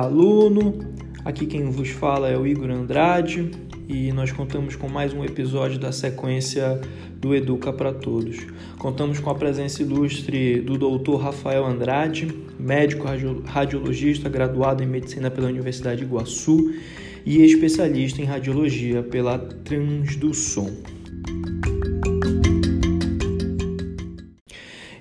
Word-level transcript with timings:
Aluno! 0.00 0.78
Aqui 1.26 1.44
quem 1.44 1.70
vos 1.70 1.90
fala 1.90 2.30
é 2.30 2.34
o 2.34 2.46
Igor 2.46 2.70
Andrade 2.70 3.50
e 3.86 4.10
nós 4.12 4.32
contamos 4.32 4.74
com 4.74 4.88
mais 4.88 5.12
um 5.12 5.22
episódio 5.22 5.78
da 5.78 5.92
sequência 5.92 6.80
do 7.18 7.34
Educa 7.34 7.70
para 7.70 7.92
Todos. 7.92 8.38
Contamos 8.78 9.20
com 9.20 9.28
a 9.28 9.34
presença 9.34 9.82
ilustre 9.82 10.62
do 10.62 10.78
Dr. 10.78 11.16
Rafael 11.16 11.66
Andrade, 11.66 12.34
médico 12.58 13.04
radiologista 13.44 14.30
graduado 14.30 14.82
em 14.82 14.86
medicina 14.86 15.30
pela 15.30 15.48
Universidade 15.48 16.00
de 16.00 16.06
Iguaçu 16.06 16.72
e 17.26 17.42
especialista 17.42 18.22
em 18.22 18.24
radiologia 18.24 19.02
pela 19.02 19.38
Transduson. 19.38 20.70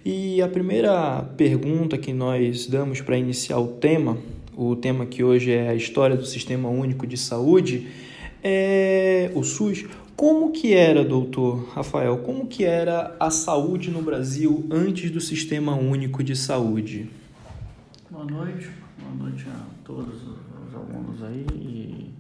E 0.03 0.41
a 0.41 0.47
primeira 0.49 1.21
pergunta 1.37 1.97
que 1.97 2.11
nós 2.11 2.67
damos 2.67 2.99
para 2.99 3.17
iniciar 3.17 3.59
o 3.59 3.67
tema, 3.67 4.17
o 4.59 4.75
tema 4.75 5.05
que 5.05 5.23
hoje 5.23 5.53
é 5.53 5.69
a 5.69 5.73
história 5.73 6.17
do 6.17 6.25
Sistema 6.25 6.67
Único 6.67 7.07
de 7.07 7.15
Saúde, 7.15 7.87
é 8.43 9.31
o 9.33 9.41
SUS. 9.41 9.85
Como 10.17 10.51
que 10.51 10.73
era, 10.73 11.01
doutor 11.01 11.69
Rafael, 11.69 12.17
como 12.17 12.45
que 12.45 12.65
era 12.65 13.15
a 13.17 13.29
saúde 13.31 13.89
no 13.89 14.01
Brasil 14.01 14.67
antes 14.69 15.11
do 15.11 15.21
Sistema 15.21 15.77
Único 15.77 16.21
de 16.21 16.35
Saúde? 16.35 17.09
Boa 18.09 18.25
noite, 18.25 18.69
boa 19.01 19.29
noite 19.29 19.45
a 19.47 19.65
todos 19.85 20.23
os 20.23 20.75
alunos 20.75 21.23
aí. 21.23 22.11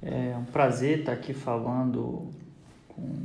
É 0.00 0.36
um 0.38 0.44
prazer 0.44 1.00
estar 1.00 1.12
aqui 1.12 1.34
falando 1.34 2.28
com 2.86 3.18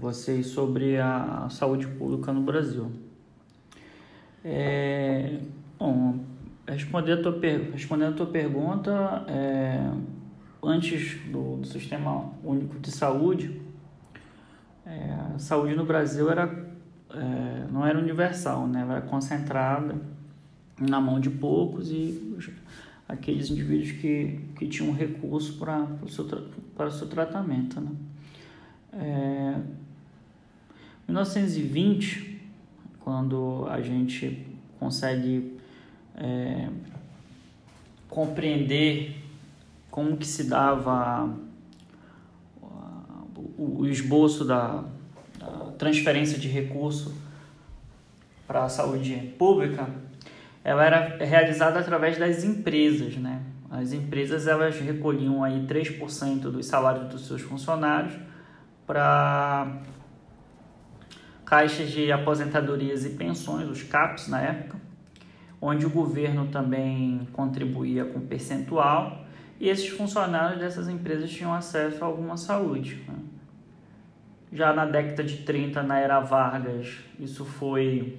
vocês 0.00 0.46
sobre 0.46 0.96
a 0.96 1.48
saúde 1.50 1.86
pública 1.86 2.32
no 2.32 2.40
Brasil. 2.40 2.90
É, 4.42 5.38
bom, 5.82 6.20
responder 6.66 7.12
a 7.14 7.22
tua, 7.22 7.40
respondendo 7.72 8.12
a 8.12 8.16
tua 8.16 8.26
pergunta, 8.26 9.24
é, 9.26 9.90
antes 10.62 11.20
do, 11.28 11.56
do, 11.56 11.66
Sistema 11.66 12.30
Único 12.44 12.78
de 12.78 12.92
Saúde, 12.92 13.60
é, 14.86 15.12
a 15.34 15.38
saúde 15.38 15.74
no 15.74 15.84
Brasil 15.84 16.30
era, 16.30 16.44
é, 17.10 17.66
não 17.72 17.84
era 17.84 17.98
universal, 17.98 18.68
né? 18.68 18.86
era 18.88 19.00
concentrada 19.00 19.96
na 20.78 21.00
mão 21.00 21.18
de 21.18 21.30
poucos 21.30 21.90
e 21.90 22.36
aqueles 23.08 23.50
indivíduos 23.50 23.90
que, 23.92 24.40
que 24.56 24.68
tinham 24.68 24.92
recurso 24.94 25.58
para 25.58 25.84
o 26.00 26.08
seu, 26.08 26.24
para 26.76 26.86
o 26.86 26.90
seu 26.92 27.08
tratamento. 27.08 27.80
Né? 27.80 27.90
É, 28.92 29.60
1920, 31.08 32.40
quando 33.00 33.66
a 33.68 33.80
gente 33.80 34.46
consegue 34.78 35.60
é, 36.16 36.68
compreender 38.08 39.16
como 39.90 40.16
que 40.16 40.26
se 40.26 40.44
dava 40.44 41.30
o, 43.56 43.86
esboço 43.86 44.44
da, 44.44 44.84
da, 45.38 45.72
transferência 45.78 46.38
de 46.38 46.48
recurso 46.48 47.14
para 48.46 48.64
a 48.64 48.68
saúde 48.68 49.14
pública, 49.38 49.88
ela 50.64 50.84
era 50.84 51.24
realizada 51.24 51.80
através 51.80 52.18
das 52.18 52.44
empresas, 52.44 53.16
né? 53.16 53.42
As 53.70 53.92
empresas 53.92 54.46
elas 54.46 54.78
recolhiam 54.78 55.42
aí 55.42 55.66
3% 55.66 56.40
dos 56.42 56.66
salários 56.66 57.08
dos 57.08 57.26
seus 57.26 57.40
funcionários 57.40 58.12
para 58.86 59.80
caixas 61.46 61.90
de 61.90 62.12
aposentadorias 62.12 63.04
e 63.04 63.10
pensões, 63.10 63.68
os 63.68 63.82
CAPs 63.82 64.28
na 64.28 64.42
época, 64.42 64.78
onde 65.64 65.86
o 65.86 65.90
governo 65.90 66.48
também 66.48 67.28
contribuía 67.32 68.04
com 68.04 68.20
percentual 68.20 69.24
e 69.60 69.68
esses 69.68 69.88
funcionários 69.90 70.58
dessas 70.58 70.88
empresas 70.88 71.30
tinham 71.30 71.54
acesso 71.54 72.02
a 72.02 72.06
alguma 72.08 72.36
saúde. 72.36 73.00
Né? 73.06 73.14
Já 74.52 74.72
na 74.72 74.84
década 74.84 75.22
de 75.22 75.38
30, 75.38 75.80
na 75.84 76.00
era 76.00 76.18
Vargas, 76.18 76.98
isso 77.18 77.44
foi 77.44 78.18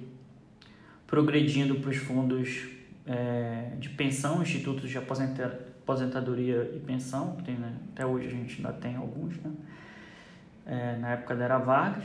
progredindo 1.06 1.74
para 1.74 1.90
os 1.90 1.98
fundos 1.98 2.66
é, 3.06 3.72
de 3.78 3.90
pensão, 3.90 4.40
institutos 4.40 4.88
de 4.88 4.96
aposentadoria 4.96 6.72
e 6.74 6.80
pensão, 6.80 7.36
tem, 7.44 7.56
né? 7.56 7.74
até 7.92 8.06
hoje 8.06 8.28
a 8.28 8.30
gente 8.30 8.56
ainda 8.56 8.72
tem 8.72 8.96
alguns, 8.96 9.36
né? 9.36 9.52
é, 10.66 10.96
na 10.96 11.10
época 11.10 11.36
da 11.36 11.44
era 11.44 11.58
Vargas. 11.58 12.04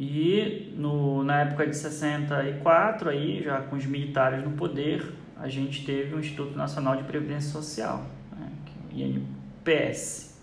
E 0.00 0.72
no, 0.76 1.24
na 1.24 1.40
época 1.40 1.66
de 1.66 1.76
64, 1.76 3.10
aí, 3.10 3.42
já 3.42 3.62
com 3.62 3.74
os 3.74 3.84
militares 3.84 4.44
no 4.44 4.52
poder, 4.52 5.12
a 5.36 5.48
gente 5.48 5.84
teve 5.84 6.14
o 6.14 6.20
Instituto 6.20 6.56
Nacional 6.56 6.94
de 6.94 7.02
Previdência 7.02 7.50
Social, 7.50 8.06
né, 8.30 8.48
é 8.92 8.96
INPS, 8.96 10.40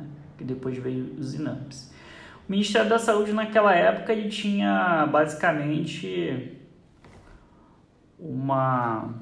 né, 0.00 0.06
que 0.38 0.44
depois 0.44 0.78
veio 0.78 1.14
os 1.18 1.34
INAMPs. 1.34 1.92
O 2.48 2.50
Ministério 2.50 2.88
da 2.88 2.98
Saúde 2.98 3.30
naquela 3.34 3.74
época 3.74 4.10
ele 4.10 4.30
tinha 4.30 5.06
basicamente 5.06 6.56
uma, 8.18 9.12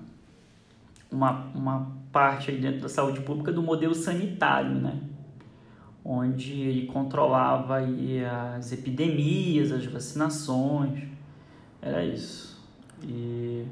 uma, 1.10 1.44
uma 1.52 1.92
parte 2.12 2.52
aí 2.52 2.60
dentro 2.60 2.82
da 2.82 2.88
saúde 2.88 3.18
pública 3.18 3.50
do 3.50 3.64
modelo 3.64 3.96
sanitário, 3.96 4.70
né? 4.70 4.96
Onde 6.08 6.60
ele 6.60 6.86
controlava 6.86 7.76
aí 7.76 8.24
as 8.24 8.72
epidemias, 8.72 9.72
as 9.72 9.84
vacinações, 9.86 11.02
era 11.82 12.04
isso. 12.04 12.56
E 13.02 13.66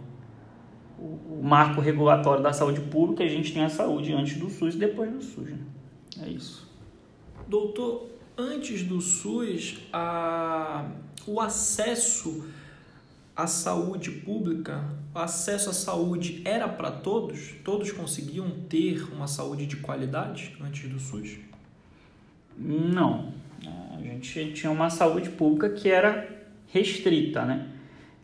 o, 0.98 1.40
marco 1.42 1.80
regulatório 1.80 2.42
da 2.42 2.52
saúde 2.52 2.80
pública, 2.80 3.22
a 3.22 3.28
gente 3.28 3.52
tem 3.52 3.62
a 3.62 3.68
saúde 3.68 4.12
antes 4.12 4.36
do 4.36 4.50
SUS 4.50 4.74
e 4.74 4.78
depois 4.78 5.10
do 5.12 5.22
SUS. 5.22 5.50
Né? 5.50 5.58
É 6.22 6.28
isso. 6.28 6.68
Doutor, 7.46 8.08
antes 8.36 8.82
do 8.82 9.00
SUS, 9.00 9.78
a, 9.92 10.90
o 11.26 11.40
acesso 11.40 12.46
à 13.36 13.46
saúde 13.46 14.10
pública, 14.10 14.84
o 15.14 15.18
acesso 15.18 15.70
à 15.70 15.72
saúde 15.72 16.42
era 16.44 16.68
para 16.68 16.90
todos? 16.90 17.54
Todos 17.62 17.92
conseguiam 17.92 18.50
ter 18.68 19.12
uma 19.12 19.28
saúde 19.28 19.66
de 19.66 19.76
qualidade 19.76 20.56
antes 20.60 20.90
do 20.90 20.98
SUS? 20.98 21.53
Não. 22.56 23.32
A 23.96 24.00
gente 24.00 24.52
tinha 24.52 24.70
uma 24.70 24.90
saúde 24.90 25.30
pública 25.30 25.68
que 25.70 25.88
era 25.90 26.28
restrita, 26.68 27.44
né? 27.44 27.66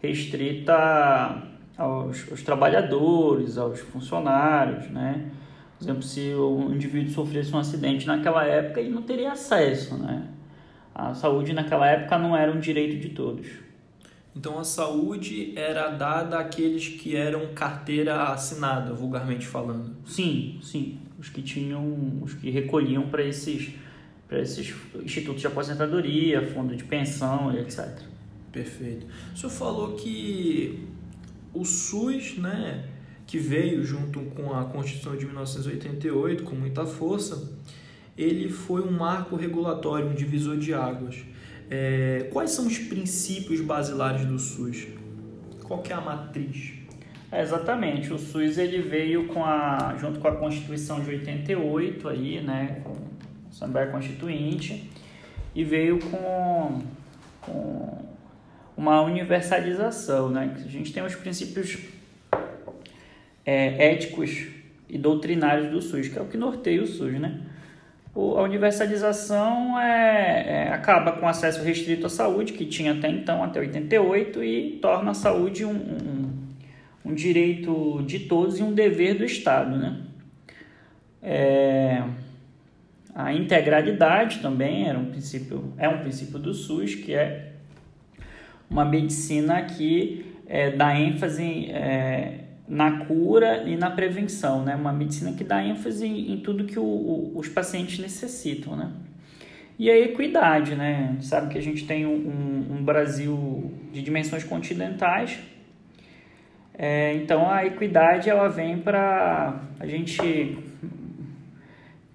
Restrita 0.03 1.43
aos, 1.77 2.31
aos 2.31 2.43
trabalhadores, 2.43 3.57
aos 3.59 3.81
funcionários, 3.81 4.91
né? 4.91 5.31
Por 5.79 5.85
exemplo, 5.85 6.03
se 6.03 6.35
o 6.35 6.73
indivíduo 6.73 7.11
sofresse 7.11 7.55
um 7.55 7.59
acidente 7.59 8.07
naquela 8.07 8.45
época, 8.45 8.81
ele 8.81 8.91
não 8.91 9.03
teria 9.03 9.33
acesso, 9.33 9.97
né? 9.97 10.29
A 10.95 11.15
saúde 11.15 11.53
naquela 11.53 11.87
época 11.87 12.19
não 12.19 12.37
era 12.37 12.53
um 12.53 12.61
direito 12.61 13.01
de 13.01 13.15
todos. 13.15 13.47
Então 14.37 14.59
a 14.59 14.65
saúde 14.65 15.53
era 15.57 15.89
dada 15.89 16.39
àqueles 16.39 16.89
que 16.89 17.17
eram 17.17 17.55
carteira 17.55 18.25
assinada, 18.25 18.93
vulgarmente 18.93 19.47
falando. 19.47 19.97
Sim, 20.05 20.59
sim. 20.63 20.99
Os 21.19 21.29
que 21.29 21.43
tinham, 21.43 22.21
os 22.23 22.35
que 22.35 22.51
recolhiam 22.51 23.09
para 23.09 23.23
esses 23.23 23.75
para 24.31 24.41
esses 24.41 24.73
institutos 25.03 25.41
de 25.41 25.49
aposentadoria, 25.49 26.41
fundo 26.55 26.77
de 26.77 26.85
pensão 26.85 27.53
e 27.53 27.59
etc. 27.59 27.89
Perfeito. 28.53 29.05
O 29.35 29.37
senhor 29.37 29.51
falou 29.51 29.97
que 29.97 30.87
o 31.53 31.65
SUS, 31.65 32.39
né, 32.39 32.85
que 33.27 33.39
veio 33.39 33.83
junto 33.85 34.21
com 34.21 34.55
a 34.55 34.67
Constituição 34.67 35.17
de 35.17 35.27
1988 35.27 36.45
com 36.45 36.55
muita 36.55 36.87
força, 36.87 37.59
ele 38.17 38.49
foi 38.49 38.83
um 38.83 38.93
marco 38.93 39.35
regulatório, 39.35 40.07
um 40.07 40.15
divisor 40.15 40.57
de 40.57 40.73
águas. 40.73 41.25
É, 41.69 42.29
quais 42.33 42.53
são 42.53 42.69
os 42.69 42.79
princípios 42.79 43.61
basilares 43.61 44.25
do 44.25 44.39
SUS? 44.39 44.87
Qual 45.65 45.83
é 45.89 45.93
a 45.93 46.01
matriz? 46.01 46.75
É, 47.33 47.43
exatamente. 47.43 48.13
O 48.13 48.19
SUS 48.19 48.59
ele 48.59 48.81
veio 48.81 49.27
com 49.27 49.45
a, 49.45 49.97
junto 50.01 50.21
com 50.21 50.29
a 50.29 50.37
Constituição 50.37 51.01
de 51.01 51.11
88 51.11 52.09
aí, 52.09 52.41
né, 52.41 52.81
com 52.85 53.10
Assembleia 53.51 53.89
Constituinte, 53.89 54.91
e 55.55 55.65
veio 55.65 55.99
com, 55.99 56.83
com 57.43 57.99
uma 58.77 59.03
universalização, 59.03 60.31
né? 60.31 60.55
A 60.57 60.69
gente 60.69 60.93
tem 60.93 61.03
os 61.05 61.15
princípios 61.15 61.79
é, 63.45 63.93
éticos 63.93 64.47
e 64.89 64.97
doutrinários 64.97 65.71
do 65.71 65.83
SUS, 65.83 66.09
que 66.09 66.19
é 66.19 66.23
o 66.23 66.27
que 66.27 66.37
norteia 66.37 66.83
o 66.83 66.87
SUS, 66.87 67.13
né? 67.21 67.41
A 68.15 68.43
universalização 68.43 69.79
é, 69.79 70.45
é, 70.47 70.73
acaba 70.73 71.13
com 71.13 71.29
acesso 71.29 71.63
restrito 71.63 72.07
à 72.07 72.09
saúde, 72.09 72.53
que 72.55 72.65
tinha 72.65 72.93
até 72.93 73.09
então, 73.09 73.43
até 73.43 73.61
88, 73.61 74.43
e 74.43 74.79
torna 74.83 75.13
a 75.13 75.15
saúde 75.15 75.65
um, 75.65 75.71
um, 75.71 76.33
um 77.05 77.15
direito 77.15 78.03
de 78.05 78.21
todos 78.21 78.59
e 78.59 78.63
um 78.63 78.73
dever 78.73 79.17
do 79.17 79.25
Estado, 79.25 79.77
né? 79.77 80.01
É, 81.23 82.03
a 83.25 83.33
integralidade 83.33 84.39
também 84.41 84.89
era 84.89 84.99
um 84.99 85.07
princípio, 85.07 85.73
é 85.77 85.89
um 85.89 85.99
princípio 85.99 86.39
do 86.39 86.53
SUS, 86.55 86.95
que 86.95 87.15
é 87.15 87.53
uma 88.69 88.85
medicina 88.85 89.63
que 89.63 90.25
é, 90.47 90.71
dá 90.71 90.99
ênfase 90.99 91.67
é, 91.71 92.45
na 92.69 93.05
cura 93.05 93.65
e 93.67 93.77
na 93.77 93.91
prevenção, 93.91 94.65
né? 94.65 94.77
Uma 94.77 94.93
medicina 94.93 95.33
que 95.33 95.43
dá 95.43 95.65
ênfase 95.65 96.07
em, 96.07 96.33
em 96.33 96.41
tudo 96.41 96.65
que 96.65 96.79
o, 96.79 96.85
o, 96.85 97.33
os 97.37 97.49
pacientes 97.49 97.99
necessitam, 97.99 98.77
né? 98.77 98.93
E 99.79 99.91
a 99.91 99.99
equidade, 99.99 100.75
né? 100.75 101.17
Sabe 101.21 101.53
que 101.53 101.59
a 101.59 101.63
gente 101.63 101.87
tem 101.87 102.07
um, 102.07 102.67
um 102.71 102.85
Brasil 102.85 103.73
de 103.93 104.03
dimensões 104.03 104.45
continentais, 104.45 105.39
é, 106.83 107.15
então 107.15 107.51
a 107.51 107.67
equidade 107.67 108.31
ela 108.31 108.49
vem 108.49 108.79
para 108.79 109.61
a 109.79 109.87
gente 109.87 110.57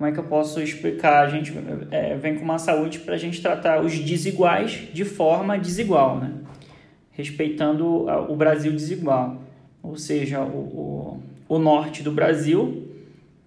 como 0.06 0.10
é 0.10 0.12
que 0.12 0.20
eu 0.20 0.26
posso 0.26 0.62
explicar? 0.62 1.26
A 1.26 1.30
gente 1.30 1.52
é, 1.90 2.16
vem 2.16 2.36
com 2.36 2.44
uma 2.44 2.60
saúde 2.60 3.00
para 3.00 3.16
a 3.16 3.18
gente 3.18 3.42
tratar 3.42 3.84
os 3.84 3.98
desiguais 3.98 4.88
de 4.94 5.04
forma 5.04 5.58
desigual, 5.58 6.20
né? 6.20 6.32
respeitando 7.12 8.06
o 8.30 8.36
Brasil 8.36 8.72
desigual. 8.72 9.42
Ou 9.82 9.96
seja, 9.98 10.42
o, 10.42 11.22
o, 11.50 11.56
o 11.56 11.58
norte 11.58 12.04
do 12.04 12.12
Brasil 12.12 12.88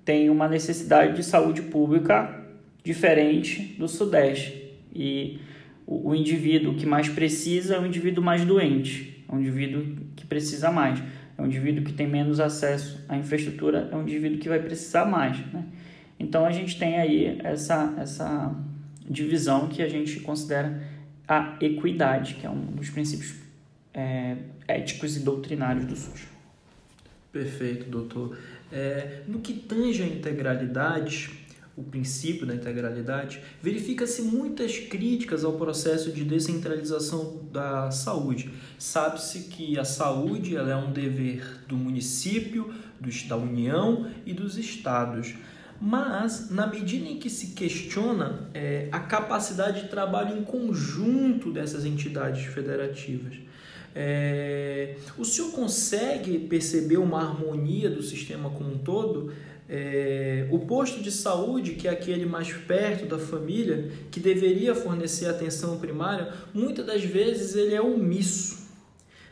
tem 0.05 0.29
uma 0.31 0.49
necessidade 0.49 1.15
de 1.15 1.23
saúde 1.23 1.63
pública 1.63 2.45
diferente 2.83 3.77
do 3.79 3.87
sudeste. 3.87 4.75
E 4.93 5.39
o, 5.87 6.11
o 6.11 6.15
indivíduo 6.15 6.75
que 6.75 6.87
mais 6.87 7.09
precisa 7.09 7.77
é 7.77 7.79
o 7.79 7.87
indivíduo 7.87 8.25
mais 8.25 8.45
doente, 8.45 9.25
é 9.31 9.33
o 9.33 9.39
indivíduo 9.39 9.85
que 10.17 10.27
precisa 10.27 10.73
mais. 10.73 11.01
É 11.37 11.43
um 11.43 11.47
indivíduo 11.47 11.85
que 11.85 11.93
tem 11.93 12.09
menos 12.09 12.41
acesso 12.41 13.05
à 13.09 13.17
infraestrutura, 13.17 13.89
é 13.93 13.95
um 13.95 14.03
indivíduo 14.03 14.41
que 14.41 14.49
vai 14.49 14.59
precisar 14.59 15.05
mais. 15.05 15.39
Né? 15.53 15.65
Então 16.19 16.45
a 16.45 16.51
gente 16.51 16.79
tem 16.79 16.99
aí 16.99 17.39
essa, 17.43 17.95
essa 17.99 18.55
divisão 19.09 19.69
que 19.69 19.83
a 19.83 19.89
gente 19.89 20.21
considera 20.21 20.83
a 21.27 21.57
equidade, 21.61 22.35
que 22.35 22.47
é 22.47 22.51
um 22.51 22.67
dos 22.67 22.91
princípios 22.91 23.35
é, 23.95 24.37
éticos 24.67 25.17
e 25.17 25.21
doutrinários 25.21 25.85
do 25.85 25.97
SUS. 25.97 26.27
Perfeito, 27.33 27.89
doutor. 27.89 28.39
É, 28.73 29.23
no 29.29 29.41
que 29.41 29.53
tange 29.53 30.03
a 30.03 30.07
integralidade, 30.07 31.31
o 31.77 31.83
princípio 31.83 32.45
da 32.47 32.55
integralidade, 32.55 33.41
verifica-se 33.63 34.23
muitas 34.23 34.79
críticas 34.79 35.45
ao 35.45 35.53
processo 35.53 36.11
de 36.11 36.25
descentralização 36.25 37.43
da 37.53 37.91
saúde. 37.91 38.51
Sabe-se 38.79 39.45
que 39.45 39.79
a 39.79 39.85
saúde 39.85 40.57
ela 40.57 40.73
é 40.73 40.77
um 40.77 40.91
dever 40.91 41.61
do 41.69 41.77
município, 41.77 42.75
do, 43.01 43.11
da 43.29 43.37
União 43.37 44.11
e 44.27 44.33
dos 44.33 44.59
estados 44.59 45.35
mas 45.81 46.51
na 46.51 46.67
medida 46.67 47.09
em 47.09 47.19
que 47.19 47.31
se 47.31 47.49
questiona 47.49 48.49
é, 48.53 48.89
a 48.91 48.99
capacidade 48.99 49.83
de 49.83 49.89
trabalho 49.89 50.37
em 50.37 50.43
conjunto 50.43 51.53
dessas 51.53 51.85
entidades 51.85 52.47
federativas. 52.47 53.37
É, 53.95 54.97
o 55.17 55.25
senhor 55.25 55.51
consegue 55.53 56.39
perceber 56.39 56.99
uma 56.99 57.21
harmonia 57.21 57.89
do 57.89 58.03
sistema 58.03 58.51
como 58.51 58.75
um 58.75 58.79
todo? 58.79 59.33
É, 59.69 60.47
o 60.51 60.61
posto 60.61 61.03
de 61.03 61.13
saúde, 61.13 61.73
que 61.73 61.87
é 61.87 61.91
aquele 61.91 62.25
mais 62.25 62.53
perto 62.53 63.07
da 63.07 63.19
família, 63.19 63.91
que 64.11 64.19
deveria 64.19 64.75
fornecer 64.75 65.27
atenção 65.27 65.79
primária, 65.79 66.33
muitas 66.55 66.87
das 66.87 67.05
vezes 67.05 67.55
ele 67.55 67.75
é 67.75 67.81
omisso 67.81 68.68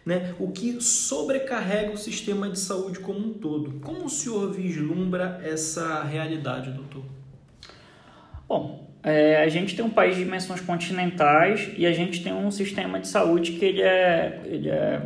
né? 0.07 0.33
o 0.39 0.53
que 0.53 0.81
sobrecarrega 0.81 1.91
o 1.91 1.97
sistema 1.99 2.49
de 2.49 2.61
saúde 2.61 3.01
como 3.01 3.19
um 3.19 3.33
todo. 3.33 3.81
Como 3.81 4.05
o 4.05 4.09
senhor 4.09 4.53
vislumbra 4.53 5.41
essa 5.43 6.05
realidade, 6.05 6.71
doutor? 6.71 7.03
Bom, 8.49 8.89
é, 9.03 9.43
a 9.43 9.49
gente 9.49 9.75
tem 9.75 9.85
um 9.85 9.91
país 9.91 10.15
de 10.15 10.23
dimensões 10.23 10.61
continentais 10.61 11.73
e 11.77 11.85
a 11.85 11.93
gente 11.93 12.23
tem 12.23 12.33
um 12.33 12.53
sistema 12.53 13.01
de 13.01 13.09
saúde 13.09 13.53
que 13.53 13.65
ele 13.65 13.83
é, 13.83 14.43
ele 14.45 14.69
é, 14.69 15.03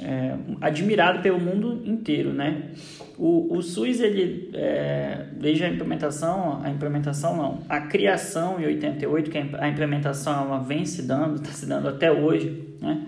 é 0.00 0.34
admirado 0.62 1.20
pelo 1.20 1.38
mundo 1.38 1.82
inteiro, 1.84 2.32
né? 2.32 2.70
O, 3.18 3.54
o 3.54 3.62
SUS, 3.62 4.00
ele, 4.00 4.50
é, 4.54 5.26
desde 5.38 5.64
a 5.64 5.68
implementação, 5.68 6.62
a 6.64 6.70
implementação 6.70 7.36
não, 7.36 7.62
a 7.68 7.82
criação 7.82 8.58
em 8.58 8.64
88, 8.64 9.30
que 9.30 9.38
a 9.38 9.68
implementação 9.68 10.46
ela 10.46 10.60
vem 10.60 10.86
se 10.86 11.02
dando, 11.02 11.36
está 11.36 11.50
se 11.50 11.66
dando 11.66 11.88
até 11.88 12.10
hoje, 12.10 12.74
né? 12.80 13.06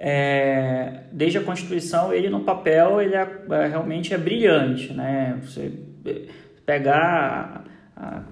É, 0.00 1.00
desde 1.10 1.38
a 1.38 1.42
Constituição, 1.42 2.12
ele 2.12 2.30
no 2.30 2.40
papel, 2.40 3.02
ele 3.02 3.16
é, 3.16 3.28
é, 3.50 3.66
realmente 3.66 4.14
é 4.14 4.18
brilhante, 4.18 4.92
né? 4.92 5.36
Você 5.42 5.72
pegar 6.64 7.64
a, 7.96 8.22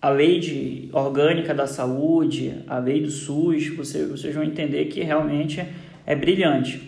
a, 0.00 0.08
lei 0.08 0.40
de, 0.40 0.88
orgânica 0.94 1.52
da 1.52 1.66
saúde, 1.66 2.64
a 2.66 2.78
lei 2.78 3.02
do 3.02 3.10
SUS, 3.10 3.68
você, 3.76 4.06
vocês 4.06 4.34
vão 4.34 4.42
entender 4.42 4.86
que 4.86 5.02
realmente 5.02 5.60
é, 5.60 5.68
é 6.06 6.16
brilhante. 6.16 6.80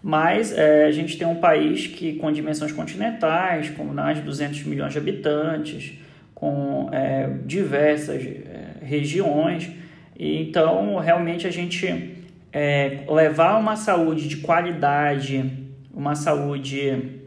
Mas 0.00 0.56
é, 0.56 0.84
a 0.84 0.92
gente 0.92 1.18
tem 1.18 1.26
um 1.26 1.40
país 1.40 1.88
que 1.88 2.12
com 2.14 2.30
dimensões 2.30 2.70
continentais, 2.70 3.70
com 3.70 3.82
mais 3.82 4.18
de 4.18 4.22
200 4.22 4.62
milhões 4.66 4.92
de 4.92 4.98
habitantes, 4.98 5.94
com 6.32 6.88
é, 6.92 7.28
diversas 7.44 8.24
é, 8.24 8.84
regiões, 8.84 9.68
e 10.16 10.40
então 10.42 10.96
realmente 10.98 11.44
a 11.44 11.50
gente 11.50 12.15
é, 12.58 13.04
levar 13.06 13.60
uma 13.60 13.76
saúde 13.76 14.26
de 14.26 14.38
qualidade, 14.38 15.44
uma 15.92 16.14
saúde 16.14 17.20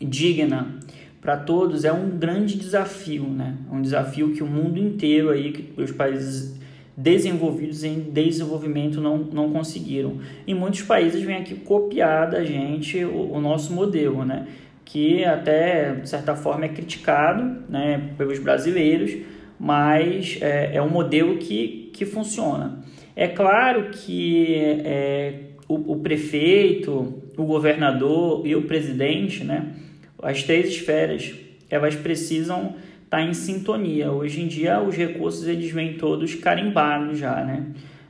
digna 0.00 0.80
para 1.20 1.36
todos 1.36 1.84
é 1.84 1.92
um 1.92 2.10
grande 2.10 2.58
desafio, 2.58 3.22
né? 3.22 3.54
Um 3.70 3.80
desafio 3.80 4.32
que 4.32 4.42
o 4.42 4.46
mundo 4.48 4.76
inteiro 4.76 5.30
aí, 5.30 5.52
que 5.52 5.80
os 5.80 5.92
países 5.92 6.58
desenvolvidos 6.96 7.84
em 7.84 8.00
desenvolvimento 8.00 9.00
não, 9.00 9.18
não 9.18 9.52
conseguiram. 9.52 10.18
E 10.44 10.52
muitos 10.52 10.82
países 10.82 11.22
vêm 11.22 11.36
aqui 11.36 11.54
copiar 11.54 12.28
da 12.28 12.42
gente 12.42 13.04
o, 13.04 13.32
o 13.32 13.40
nosso 13.40 13.72
modelo, 13.72 14.24
né? 14.24 14.48
Que 14.84 15.24
até, 15.24 15.94
de 15.94 16.08
certa 16.08 16.34
forma, 16.34 16.64
é 16.64 16.68
criticado 16.68 17.62
né, 17.68 18.10
pelos 18.18 18.40
brasileiros, 18.40 19.12
mas 19.56 20.36
é, 20.40 20.74
é 20.74 20.82
um 20.82 20.90
modelo 20.90 21.38
que, 21.38 21.90
que 21.92 22.04
funciona. 22.04 22.82
É 23.16 23.28
claro 23.28 23.90
que 23.90 24.80
é, 24.84 25.34
o, 25.68 25.92
o, 25.92 25.96
prefeito, 26.00 27.22
o 27.36 27.44
governador 27.44 28.46
e 28.46 28.56
o 28.56 28.62
presidente, 28.62 29.44
né, 29.44 29.72
as 30.22 30.42
três 30.42 30.68
esferas, 30.68 31.32
elas 31.70 31.94
precisam 31.94 32.74
estar 33.04 33.18
tá 33.18 33.22
em 33.22 33.32
sintonia. 33.32 34.10
Hoje 34.10 34.42
em 34.42 34.48
dia, 34.48 34.80
os 34.80 34.96
recursos 34.96 35.46
eles 35.46 35.70
vêm 35.70 35.94
todos 35.94 36.34
carimbados 36.34 37.18
já, 37.18 37.44
né? 37.44 37.66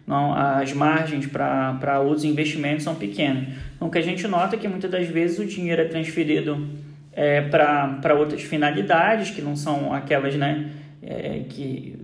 Não, 0.06 0.34
as 0.34 0.73
margens 0.75 1.26
para 1.26 2.00
outros 2.00 2.25
investimentos 2.25 2.84
são 2.84 2.94
pequenas. 2.94 3.49
Então, 3.75 3.88
o 3.88 3.90
que 3.90 3.99
a 3.99 4.02
gente 4.02 4.26
nota 4.28 4.54
é 4.54 4.58
que 4.58 4.68
muitas 4.68 4.90
das 4.90 5.08
vezes 5.08 5.38
o 5.38 5.46
dinheiro 5.46 5.80
é 5.80 5.87
transferido 5.87 6.66
é, 7.12 7.40
para 7.40 8.14
outras 8.14 8.42
finalidades, 8.42 9.30
que 9.30 9.40
não 9.40 9.56
são 9.56 9.94
aquelas, 9.94 10.34
né, 10.34 10.70
é, 11.02 11.44
que, 11.49 11.96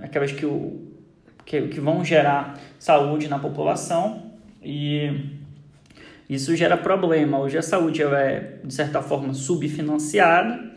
aquelas 0.00 0.30
que 0.30 0.46
o, 0.46 0.81
que, 1.44 1.62
que 1.68 1.80
vão 1.80 2.04
gerar 2.04 2.58
saúde 2.78 3.28
na 3.28 3.38
população 3.38 4.32
e 4.62 5.10
isso 6.28 6.54
gera 6.56 6.76
problema. 6.76 7.38
Hoje 7.38 7.58
a 7.58 7.62
saúde 7.62 8.02
é, 8.02 8.58
de 8.64 8.72
certa 8.72 9.02
forma, 9.02 9.34
subfinanciada 9.34 10.72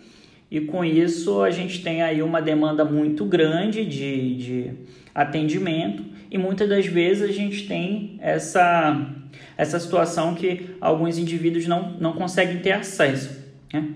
e 0.49 0.61
com 0.61 0.83
isso 0.83 1.41
a 1.41 1.51
gente 1.51 1.81
tem 1.81 2.01
aí 2.01 2.21
uma 2.21 2.41
demanda 2.41 2.83
muito 2.83 3.25
grande 3.25 3.85
de, 3.85 4.35
de 4.35 4.71
atendimento 5.13 6.03
e 6.29 6.37
muitas 6.37 6.67
das 6.67 6.85
vezes 6.85 7.29
a 7.29 7.31
gente 7.31 7.67
tem 7.67 8.17
essa, 8.19 9.09
essa 9.57 9.79
situação 9.79 10.35
que 10.35 10.75
alguns 10.81 11.17
indivíduos 11.17 11.67
não, 11.67 11.91
não 11.91 12.13
conseguem 12.13 12.59
ter 12.59 12.71
acesso. 12.71 13.45
Né? 13.71 13.89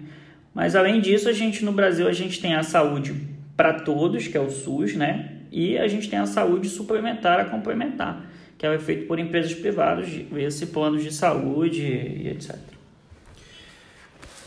Mas 0.53 0.75
além 0.75 1.01
disso, 1.01 1.27
a 1.27 1.33
gente 1.33 1.65
no 1.65 1.71
Brasil 1.71 2.07
a 2.07 2.13
gente 2.13 2.39
tem 2.39 2.55
a 2.55 2.63
saúde 2.63 3.13
para 3.57 3.73
todos, 3.73 4.27
que 4.27 4.37
é 4.37 4.39
o 4.39 4.49
SUS, 4.49 4.95
né? 4.95 5.38
E 5.51 5.77
a 5.77 5.87
gente 5.87 6.09
tem 6.09 6.19
a 6.19 6.25
saúde 6.25 6.69
suplementar 6.69 7.39
a 7.39 7.45
complementar, 7.45 8.29
que 8.57 8.65
é 8.65 8.77
feito 8.77 9.07
por 9.07 9.19
empresas 9.19 9.53
privadas, 9.53 10.09
esse 10.37 10.67
plano 10.67 10.97
de 10.99 11.13
saúde 11.13 11.81
e 11.81 12.27
etc. 12.27 12.57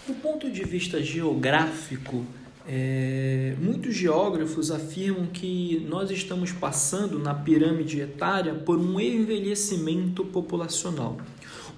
Do 0.07 0.15
ponto 0.15 0.51
de 0.51 0.65
vista 0.65 1.03
geográfico, 1.03 2.25
é, 2.69 3.55
muitos 3.61 3.95
geógrafos 3.95 4.71
afirmam 4.71 5.27
que 5.27 5.85
nós 5.89 6.11
estamos 6.11 6.53
passando 6.53 7.19
na 7.19 7.35
pirâmide 7.35 8.01
etária 8.01 8.55
por 8.55 8.79
um 8.79 9.01
envelhecimento 9.01 10.25
populacional. 10.25 11.19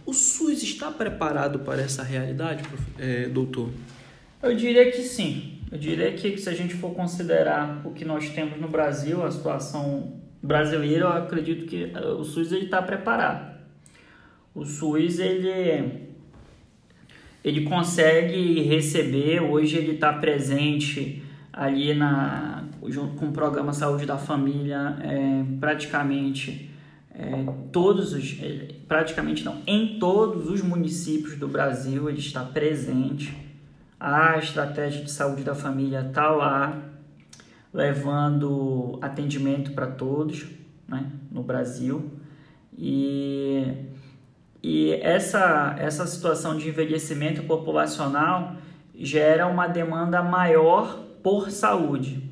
O 0.04 0.12
SUS 0.12 0.62
está 0.62 0.90
preparado 0.90 1.60
para 1.60 1.80
essa 1.80 2.02
realidade, 2.02 2.62
é, 2.98 3.28
doutor? 3.28 3.70
Eu 4.42 4.54
diria 4.54 4.90
que 4.92 5.02
sim. 5.02 5.53
Eu 5.70 5.78
diria 5.78 6.12
que 6.12 6.38
se 6.38 6.48
a 6.48 6.52
gente 6.52 6.74
for 6.74 6.94
considerar 6.94 7.82
o 7.84 7.90
que 7.92 8.04
nós 8.04 8.30
temos 8.30 8.60
no 8.60 8.68
Brasil, 8.68 9.24
a 9.24 9.30
situação 9.30 10.20
brasileira, 10.42 11.04
eu 11.04 11.08
acredito 11.08 11.66
que 11.66 11.90
eh, 11.94 12.06
o 12.06 12.22
SUS 12.22 12.52
está 12.52 12.80
preparado. 12.82 13.54
O 14.54 14.64
SUS 14.64 15.18
ele, 15.18 16.08
ele 17.42 17.62
consegue 17.62 18.62
receber, 18.62 19.40
hoje 19.40 19.76
ele 19.76 19.92
está 19.92 20.12
presente 20.12 21.22
ali 21.52 21.94
na, 21.94 22.64
junto 22.86 23.14
com 23.16 23.28
o 23.28 23.32
programa 23.32 23.72
Saúde 23.72 24.06
da 24.06 24.18
Família, 24.18 24.96
é, 25.00 25.44
praticamente 25.58 26.70
é, 27.14 27.46
todos 27.70 28.12
os, 28.12 28.36
praticamente 28.88 29.44
não, 29.44 29.62
em 29.66 29.98
todos 29.98 30.48
os 30.50 30.62
municípios 30.62 31.36
do 31.36 31.46
Brasil 31.46 32.08
ele 32.08 32.18
está 32.18 32.42
presente. 32.44 33.43
A 34.06 34.36
estratégia 34.36 35.02
de 35.02 35.10
saúde 35.10 35.42
da 35.42 35.54
família 35.54 36.04
está 36.06 36.28
lá, 36.28 36.78
levando 37.72 38.98
atendimento 39.00 39.72
para 39.72 39.86
todos 39.86 40.44
né, 40.86 41.10
no 41.32 41.42
Brasil. 41.42 42.12
E, 42.76 43.66
e 44.62 44.92
essa, 45.00 45.74
essa 45.78 46.06
situação 46.06 46.54
de 46.54 46.68
envelhecimento 46.68 47.44
populacional 47.44 48.56
gera 48.94 49.46
uma 49.46 49.66
demanda 49.66 50.22
maior 50.22 50.98
por 51.22 51.50
saúde. 51.50 52.30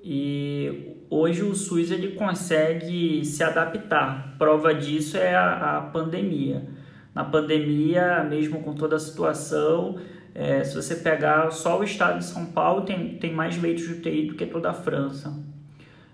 E 0.00 0.94
hoje 1.10 1.42
o 1.42 1.56
SUS 1.56 1.90
ele 1.90 2.12
consegue 2.12 3.24
se 3.24 3.42
adaptar. 3.42 4.36
Prova 4.38 4.72
disso 4.72 5.16
é 5.16 5.34
a, 5.34 5.78
a 5.78 5.80
pandemia. 5.80 6.68
Na 7.12 7.24
pandemia, 7.24 8.22
mesmo 8.22 8.62
com 8.62 8.74
toda 8.74 8.94
a 8.94 9.00
situação, 9.00 9.98
é, 10.38 10.62
se 10.62 10.76
você 10.76 10.94
pegar 10.94 11.50
só 11.50 11.80
o 11.80 11.82
estado 11.82 12.20
de 12.20 12.24
São 12.24 12.46
Paulo, 12.46 12.82
tem, 12.82 13.16
tem 13.16 13.34
mais 13.34 13.60
leitos 13.60 13.84
de 13.88 13.94
UTI 13.94 14.28
do 14.28 14.34
que 14.36 14.46
toda 14.46 14.70
a 14.70 14.72
França. 14.72 15.36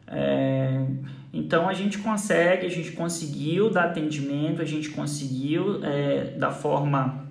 É, 0.07 0.83
então 1.31 1.69
a 1.69 1.75
gente 1.75 1.99
consegue, 1.99 2.65
a 2.65 2.71
gente 2.71 2.93
conseguiu 2.93 3.69
dar 3.69 3.85
atendimento, 3.85 4.63
a 4.63 4.65
gente 4.65 4.89
conseguiu 4.89 5.85
é, 5.85 6.39
da 6.39 6.51
forma 6.51 7.27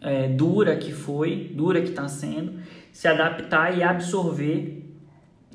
é, 0.00 0.26
dura 0.26 0.76
que 0.76 0.92
foi, 0.92 1.52
dura 1.54 1.80
que 1.80 1.90
está 1.90 2.08
sendo, 2.08 2.58
se 2.92 3.06
adaptar 3.06 3.78
e 3.78 3.84
absorver 3.84 4.90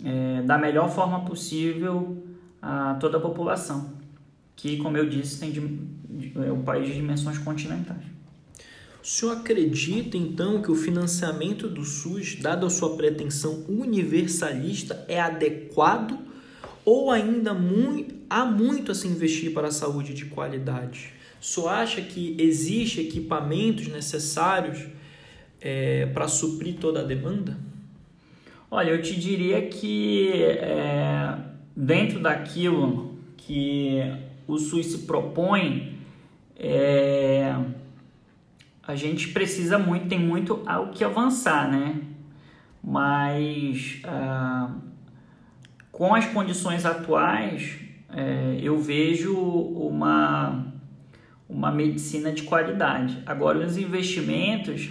é, 0.02 0.44
da 0.44 0.58
melhor 0.58 0.90
forma 0.90 1.26
possível 1.26 2.24
a 2.62 2.96
toda 3.02 3.18
a 3.18 3.20
população, 3.20 3.96
que, 4.56 4.78
como 4.78 4.96
eu 4.96 5.10
disse, 5.10 5.42
tem 5.42 5.52
de, 5.52 5.60
de, 5.60 6.32
é 6.38 6.54
um 6.54 6.62
país 6.62 6.88
de 6.88 6.94
dimensões 6.94 7.38
continentais. 7.38 8.13
O 9.04 9.06
senhor 9.06 9.34
acredita 9.34 10.16
então 10.16 10.62
que 10.62 10.72
o 10.72 10.76
financiamento 10.76 11.68
do 11.68 11.84
SUS, 11.84 12.36
dado 12.36 12.66
a 12.66 12.70
sua 12.70 12.96
pretensão 12.96 13.66
universalista, 13.68 15.04
é 15.10 15.20
adequado 15.20 16.18
ou 16.86 17.12
ainda 17.12 17.54
muito, 17.54 18.16
há 18.30 18.46
muito 18.46 18.94
a 18.94 18.96
se 18.96 19.06
investir 19.06 19.52
para 19.52 19.68
a 19.68 19.72
saúde 19.72 20.14
de 20.14 20.24
qualidade? 20.28 21.12
O 21.42 21.44
senhor 21.44 21.68
acha 21.68 22.02
que 22.02 22.38
existe 22.40 23.02
equipamentos 23.02 23.90
necessários 23.90 24.88
é, 25.60 26.06
para 26.06 26.30
suprir 26.30 26.76
toda 26.76 27.02
a 27.02 27.04
demanda? 27.04 27.58
Olha, 28.72 28.92
eu 28.92 29.02
te 29.02 29.20
diria 29.20 29.68
que 29.68 30.32
é, 30.32 31.38
dentro 31.76 32.22
daquilo 32.22 33.18
que 33.36 34.00
o 34.48 34.58
SUS 34.58 34.86
se 34.94 35.00
propõe, 35.00 35.98
é, 36.58 37.54
a 38.86 38.96
gente 38.96 39.30
precisa 39.30 39.80
muito, 39.80 40.08
tem 40.08 40.20
muito 40.20 40.62
ao 40.66 40.90
que 40.90 41.04
avançar, 41.04 41.72
né? 41.72 42.02
Mas 42.84 44.02
ah, 44.04 44.72
com 45.92 46.14
as 46.14 46.26
condições 46.26 46.86
atuais, 46.86 47.80
é, 48.10 48.60
eu 48.62 48.78
vejo 48.80 49.36
uma, 49.36 50.66
uma 51.48 51.72
medicina 51.72 52.32
de 52.32 52.44
qualidade. 52.44 53.22
Agora, 53.26 53.60
os 53.60 53.78
investimentos, 53.78 54.90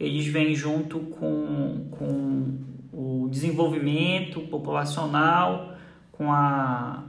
eles 0.00 0.26
vêm 0.26 0.54
junto 0.54 0.98
com, 0.98 1.86
com 1.90 2.58
o 2.92 3.28
desenvolvimento 3.30 4.40
populacional, 4.40 5.76
com 6.10 6.32
a 6.32 7.04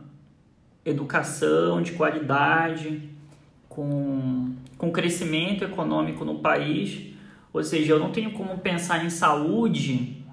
educação 0.86 1.82
de 1.82 1.94
qualidade, 1.94 3.10
com, 3.68 4.54
com 4.78 4.92
crescimento 4.92 5.64
econômico 5.64 6.24
no 6.24 6.40
país. 6.40 7.14
Ou 7.52 7.64
seja, 7.64 7.94
eu 7.94 8.00
não 8.00 8.12
tenho 8.12 8.32
como 8.32 8.58
pensar 8.60 9.04
em 9.06 9.10
saúde 9.10 10.24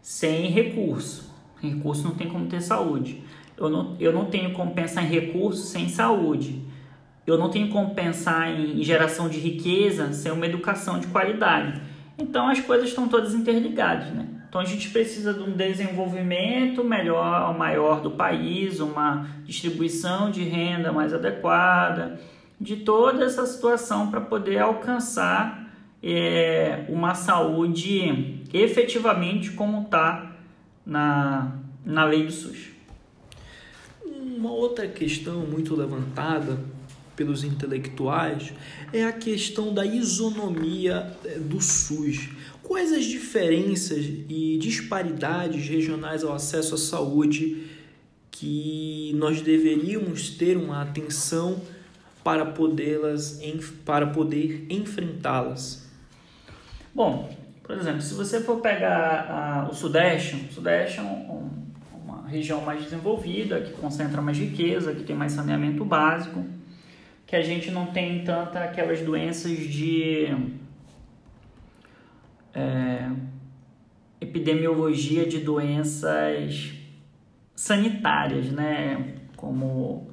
sem 0.00 0.50
recurso. 0.50 1.32
Recurso 1.60 2.04
não 2.04 2.14
tem 2.14 2.28
como 2.28 2.46
ter 2.46 2.60
saúde. 2.60 3.22
Eu 3.56 3.68
não, 3.68 3.96
eu 4.00 4.12
não 4.12 4.24
tenho 4.24 4.52
como 4.52 4.74
pensar 4.74 5.02
em 5.02 5.08
recurso 5.08 5.62
sem 5.62 5.88
saúde. 5.88 6.64
Eu 7.26 7.38
não 7.38 7.50
tenho 7.50 7.68
como 7.68 7.94
pensar 7.94 8.50
em 8.50 8.82
geração 8.82 9.28
de 9.28 9.38
riqueza 9.38 10.12
sem 10.12 10.32
uma 10.32 10.46
educação 10.46 10.98
de 10.98 11.06
qualidade. 11.06 11.80
Então 12.18 12.48
as 12.48 12.60
coisas 12.60 12.88
estão 12.88 13.06
todas 13.06 13.34
interligadas, 13.34 14.12
né? 14.12 14.26
Então 14.48 14.60
a 14.60 14.64
gente 14.64 14.90
precisa 14.90 15.32
de 15.32 15.40
um 15.40 15.52
desenvolvimento 15.52 16.84
melhor, 16.84 17.56
maior 17.56 18.02
do 18.02 18.10
país, 18.10 18.80
uma 18.80 19.26
distribuição 19.44 20.30
de 20.30 20.42
renda 20.42 20.92
mais 20.92 21.14
adequada, 21.14 22.20
de 22.62 22.76
toda 22.76 23.24
essa 23.24 23.44
situação 23.44 24.08
para 24.08 24.20
poder 24.20 24.58
alcançar 24.58 25.68
é, 26.00 26.86
uma 26.88 27.12
saúde 27.12 28.40
efetivamente 28.54 29.50
como 29.50 29.82
está 29.82 30.36
na, 30.86 31.58
na 31.84 32.04
lei 32.04 32.24
do 32.24 32.30
SUS. 32.30 32.68
Uma 34.04 34.52
outra 34.52 34.86
questão 34.86 35.40
muito 35.40 35.74
levantada 35.74 36.56
pelos 37.16 37.42
intelectuais 37.42 38.52
é 38.92 39.04
a 39.04 39.12
questão 39.12 39.74
da 39.74 39.84
isonomia 39.84 41.16
é, 41.24 41.40
do 41.40 41.60
SUS. 41.60 42.28
Quais 42.62 42.92
as 42.92 43.04
diferenças 43.04 44.04
e 44.28 44.56
disparidades 44.60 45.68
regionais 45.68 46.22
ao 46.22 46.32
acesso 46.32 46.76
à 46.76 46.78
saúde 46.78 47.66
que 48.30 49.12
nós 49.16 49.40
deveríamos 49.40 50.30
ter 50.30 50.56
uma 50.56 50.80
atenção 50.80 51.60
para 52.22 52.46
podê-las 52.46 53.40
para 53.84 54.06
poder 54.06 54.66
enfrentá-las? 54.70 55.90
Bom, 56.94 57.34
por 57.62 57.76
exemplo, 57.76 58.02
se 58.02 58.14
você 58.14 58.40
for 58.40 58.60
pegar 58.60 59.68
o 59.70 59.74
Sudeste, 59.74 60.36
o 60.36 60.52
Sudeste 60.52 60.98
é 60.98 61.02
um, 61.02 61.50
uma 62.04 62.28
região 62.28 62.60
mais 62.60 62.82
desenvolvida, 62.82 63.60
que 63.60 63.72
concentra 63.72 64.20
mais 64.20 64.38
riqueza, 64.38 64.94
que 64.94 65.02
tem 65.02 65.16
mais 65.16 65.32
saneamento 65.32 65.84
básico 65.84 66.44
que 67.32 67.36
a 67.36 67.40
gente 67.40 67.70
não 67.70 67.86
tem 67.86 68.22
tanta 68.24 68.62
aquelas 68.62 69.00
doenças 69.00 69.56
de 69.56 70.26
é, 72.52 73.08
epidemiologia 74.20 75.24
de 75.24 75.38
doenças 75.38 76.74
sanitárias, 77.56 78.52
né? 78.52 79.14
Como 79.34 80.10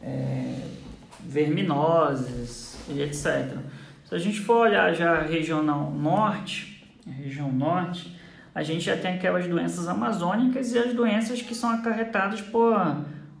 é, 0.00 0.62
verminoses 1.36 2.78
e 2.88 3.02
etc. 3.02 3.58
Se 4.04 4.14
a 4.14 4.18
gente 4.18 4.40
for 4.40 4.66
olhar 4.68 4.94
já 4.94 5.18
a 5.18 5.22
região 5.22 5.62
norte, 5.62 6.82
a 7.06 7.10
região 7.10 7.52
norte, 7.52 8.16
a 8.54 8.62
gente 8.62 8.84
já 8.86 8.96
tem 8.96 9.14
aquelas 9.14 9.46
doenças 9.46 9.86
amazônicas 9.86 10.72
e 10.72 10.78
as 10.78 10.94
doenças 10.94 11.42
que 11.42 11.54
são 11.54 11.70
acarretadas 11.70 12.40
por 12.40 12.74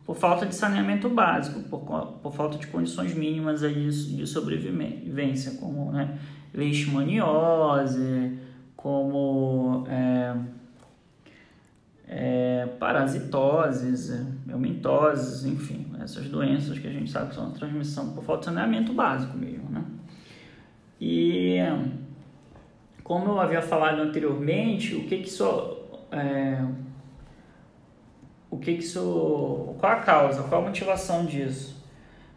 por 0.04 0.14
falta 0.14 0.46
de 0.46 0.54
saneamento 0.54 1.08
básico, 1.08 1.62
por, 1.68 1.80
por 2.22 2.32
falta 2.32 2.56
de 2.56 2.68
condições 2.68 3.12
mínimas 3.12 3.64
aí 3.64 3.90
de 3.90 4.24
sobrevivência, 4.24 5.58
como 5.58 5.90
né, 5.90 6.16
leishmaniose, 6.54 8.38
como 8.76 9.84
é, 9.88 10.36
é, 12.06 12.55
parasitoses, 12.78 14.10
helmintoses, 14.48 15.44
enfim, 15.44 15.86
essas 16.00 16.28
doenças 16.28 16.78
que 16.78 16.86
a 16.86 16.92
gente 16.92 17.10
sabe 17.10 17.30
que 17.30 17.34
são 17.34 17.50
transmissão 17.50 18.12
por 18.12 18.24
falta 18.24 18.40
de 18.40 18.44
saneamento 18.46 18.92
básico 18.92 19.36
mesmo, 19.36 19.68
né? 19.70 19.84
E 21.00 21.58
como 23.02 23.26
eu 23.26 23.40
havia 23.40 23.62
falado 23.62 24.00
anteriormente, 24.00 24.94
o 24.94 25.04
que 25.04 25.18
que 25.18 25.28
isso 25.28 25.44
é, 26.10 26.64
o 28.50 28.58
que, 28.58 28.74
que 28.74 28.82
isso. 28.82 29.74
Qual 29.78 29.92
a 29.92 29.96
causa? 29.96 30.42
Qual 30.44 30.62
a 30.62 30.64
motivação 30.64 31.26
disso? 31.26 31.84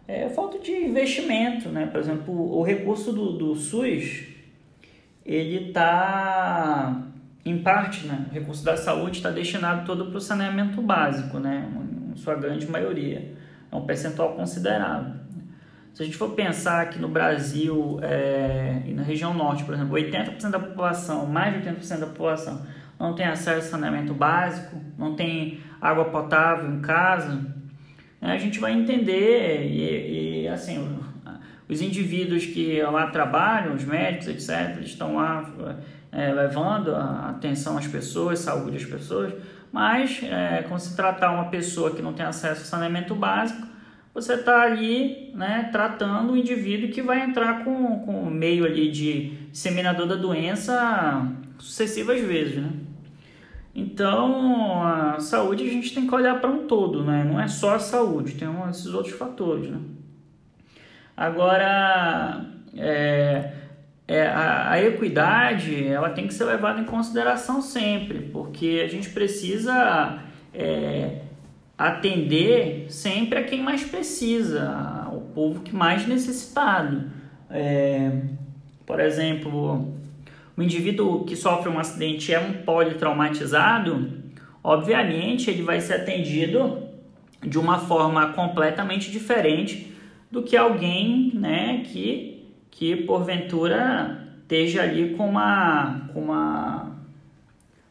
É 0.07 0.27
falta 0.29 0.59
de 0.59 0.71
investimento, 0.71 1.69
né? 1.69 1.85
Por 1.85 1.99
exemplo, 1.99 2.33
o 2.33 2.63
recurso 2.63 3.13
do, 3.13 3.37
do 3.37 3.55
SUS, 3.55 4.25
ele 5.25 5.69
está, 5.69 7.07
em 7.45 7.61
parte, 7.61 8.05
né? 8.05 8.25
O 8.29 8.33
recurso 8.33 8.63
da 8.63 8.75
saúde 8.75 9.17
está 9.17 9.29
destinado 9.29 9.85
todo 9.85 10.07
para 10.07 10.17
o 10.17 10.21
saneamento 10.21 10.81
básico, 10.81 11.39
né? 11.39 11.69
Em 12.11 12.15
sua 12.15 12.35
grande 12.35 12.69
maioria. 12.69 13.33
É 13.71 13.75
um 13.75 13.85
percentual 13.85 14.33
considerável. 14.33 15.13
Se 15.93 16.03
a 16.03 16.05
gente 16.05 16.17
for 16.17 16.31
pensar 16.31 16.89
que 16.89 16.99
no 16.99 17.07
Brasil 17.07 17.99
é, 18.01 18.83
e 18.85 18.93
na 18.93 19.03
região 19.03 19.33
norte, 19.33 19.63
por 19.63 19.73
exemplo, 19.73 19.95
80% 19.95 20.49
da 20.49 20.59
população, 20.59 21.25
mais 21.25 21.53
de 21.53 21.69
80% 21.69 21.99
da 21.99 22.05
população, 22.07 22.65
não 22.99 23.15
tem 23.15 23.25
acesso 23.25 23.67
a 23.67 23.71
saneamento 23.71 24.13
básico, 24.13 24.77
não 24.97 25.15
tem 25.15 25.59
água 25.81 26.05
potável 26.05 26.69
em 26.69 26.81
casa, 26.81 27.35
né, 28.21 28.33
a 28.33 28.37
gente 28.37 28.59
vai 28.59 28.73
entender 28.73 29.65
e, 29.65 30.43
e 30.43 30.47
assim 30.47 30.99
os 31.69 31.81
indivíduos 31.81 32.47
que 32.47 32.81
lá 32.81 33.07
trabalham, 33.07 33.75
os 33.75 33.85
médicos, 33.85 34.27
etc., 34.27 34.81
estão 34.81 35.15
lá 35.15 35.47
é, 36.11 36.31
levando 36.33 36.95
a 36.95 37.29
atenção 37.29 37.77
às 37.77 37.87
pessoas, 37.87 38.39
saúde 38.39 38.77
às 38.77 38.85
pessoas, 38.85 39.33
mas 39.71 40.21
é, 40.23 40.65
se 40.77 40.95
tratar 40.95 41.31
uma 41.31 41.45
pessoa 41.45 41.91
que 41.91 42.01
não 42.01 42.13
tem 42.13 42.25
acesso 42.25 42.61
ao 42.61 42.67
saneamento 42.67 43.13
básico, 43.13 43.67
você 44.13 44.33
está 44.33 44.61
ali 44.63 45.31
né, 45.35 45.69
tratando 45.71 46.33
o 46.33 46.37
indivíduo 46.37 46.89
que 46.89 47.01
vai 47.01 47.21
entrar 47.21 47.63
com, 47.63 47.99
com 47.99 48.23
o 48.23 48.31
meio 48.31 48.65
ali 48.65 48.91
de 48.91 49.29
disseminador 49.51 50.07
da 50.07 50.15
doença 50.15 51.27
sucessivas 51.59 52.19
vezes, 52.21 52.57
né? 52.57 52.71
Então, 53.73 54.83
a 54.83 55.19
saúde 55.19 55.63
a 55.63 55.71
gente 55.71 55.93
tem 55.93 56.07
que 56.07 56.13
olhar 56.13 56.41
para 56.41 56.49
um 56.49 56.65
todo, 56.65 57.03
né? 57.03 57.23
Não 57.23 57.39
é 57.39 57.47
só 57.47 57.75
a 57.75 57.79
saúde, 57.79 58.33
tem 58.33 58.49
esses 58.69 58.87
outros 58.87 59.13
fatores, 59.13 59.69
né? 59.69 59.77
Agora, 61.15 62.45
é, 62.75 63.53
é, 64.09 64.25
a, 64.25 64.71
a, 64.71 64.83
equidade 64.83 65.85
ela 65.85 66.09
tem 66.09 66.25
que 66.25 66.33
ser 66.33 66.45
levada 66.45 66.81
em 66.81 66.83
consideração 66.83 67.61
sempre, 67.61 68.17
porque 68.33 68.81
a 68.83 68.87
gente 68.87 69.11
precisa 69.11 70.17
é, 70.51 71.19
atender 71.77 72.87
sempre 72.89 73.37
a 73.37 73.43
quem 73.43 73.61
mais 73.61 73.83
precisa, 73.83 75.07
o 75.13 75.21
povo 75.21 75.59
que 75.59 75.75
mais 75.75 76.07
necessitado. 76.07 77.03
É, 77.51 78.11
por 78.83 78.99
exemplo, 78.99 79.93
o 80.57 80.63
indivíduo 80.63 81.23
que 81.23 81.35
sofre 81.35 81.69
um 81.69 81.77
acidente 81.77 82.33
é 82.33 82.39
um 82.39 82.63
politraumatizado, 82.63 84.11
obviamente 84.63 85.51
ele 85.51 85.61
vai 85.61 85.79
ser 85.81 85.93
atendido 85.93 86.81
de 87.45 87.59
uma 87.59 87.77
forma 87.77 88.33
completamente 88.33 89.11
diferente 89.11 89.93
do 90.31 90.41
que 90.41 90.57
alguém 90.57 91.31
né, 91.35 91.83
que, 91.85 92.38
que 92.71 92.95
porventura 92.95 94.27
esteja 94.41 94.81
ali 94.81 95.15
com 95.15 95.29
uma, 95.29 96.09
com 96.13 96.21
uma 96.23 96.95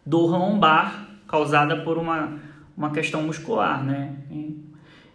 dor 0.04 0.30
lombar 0.30 1.08
causada 1.28 1.76
por 1.76 1.99
uma, 1.99 2.38
uma 2.76 2.90
questão 2.90 3.23
muscular. 3.23 3.85
Né? 3.85 4.16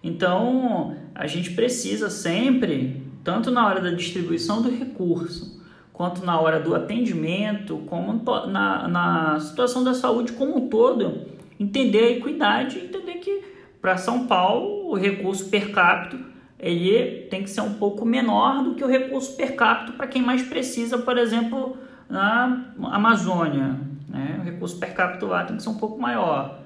Então, 0.01 0.96
a 1.13 1.27
gente 1.27 1.51
precisa 1.51 2.10
sempre, 2.10 3.03
tanto 3.24 3.51
na 3.51 3.67
hora 3.67 3.82
da 3.82 3.91
distribuição 3.91 4.62
do 4.62 4.70
recurso, 4.70 5.62
quanto 5.91 6.25
na 6.25 6.39
hora 6.39 6.60
do 6.60 6.74
atendimento, 6.74 7.77
como 7.88 8.22
na, 8.48 8.88
na 8.88 9.39
situação 9.39 9.84
da 9.84 9.93
saúde 9.93 10.32
como 10.34 10.58
um 10.58 10.70
todo, 10.70 11.27
entender 11.60 12.00
a 12.00 12.12
equidade, 12.12 12.79
entender 12.79 13.15
que 13.15 13.43
para 13.82 13.98
São 13.98 14.27
Paulo 14.27 14.91
o 14.91 14.96
recurso 14.96 15.50
per 15.50 15.72
capita 15.72 16.32
ele 16.63 17.27
tem 17.29 17.43
que 17.43 17.50
ser 17.50 17.60
um 17.60 17.74
pouco 17.74 18.05
menor 18.05 18.63
do 18.63 18.74
que 18.74 18.84
o 18.84 18.88
recurso 18.88 19.36
per 19.36 19.53
capita 19.53 19.91
para 19.91 20.08
quem 20.08 20.22
mais 20.22 20.41
precisa, 20.41 20.98
por 20.98 21.17
exemplo, 21.17 21.77
na 22.10 22.65
Amazônia. 22.84 23.75
Né? 24.08 24.38
O 24.39 24.43
recurso 24.46 24.79
per 24.79 24.93
capita 24.93 25.25
lá 25.25 25.43
tem 25.43 25.58
que 25.58 25.63
ser 25.63 25.70
um 25.70 25.77
pouco 25.77 26.01
maior, 26.01 26.62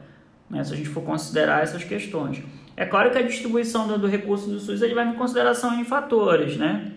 né? 0.48 0.64
se 0.64 0.72
a 0.72 0.78
gente 0.78 0.90
for 0.90 1.02
considerar 1.02 1.64
essas 1.64 1.84
questões. 1.84 2.44
É 2.76 2.86
claro 2.86 3.10
que 3.10 3.18
a 3.18 3.24
distribuição 3.24 3.88
do, 3.88 3.98
do 3.98 4.06
recurso 4.08 4.48
do 4.48 4.60
SUS 4.60 4.84
ele 4.84 4.94
vai 4.94 5.10
em 5.10 5.16
consideração 5.16 5.80
em 5.80 5.84
fatores, 5.84 6.58
né? 6.58 6.92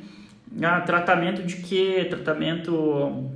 Ah, 0.62 0.82
tratamento 0.82 1.42
de 1.42 1.56
quê? 1.56 2.06
Tratamento 2.10 3.30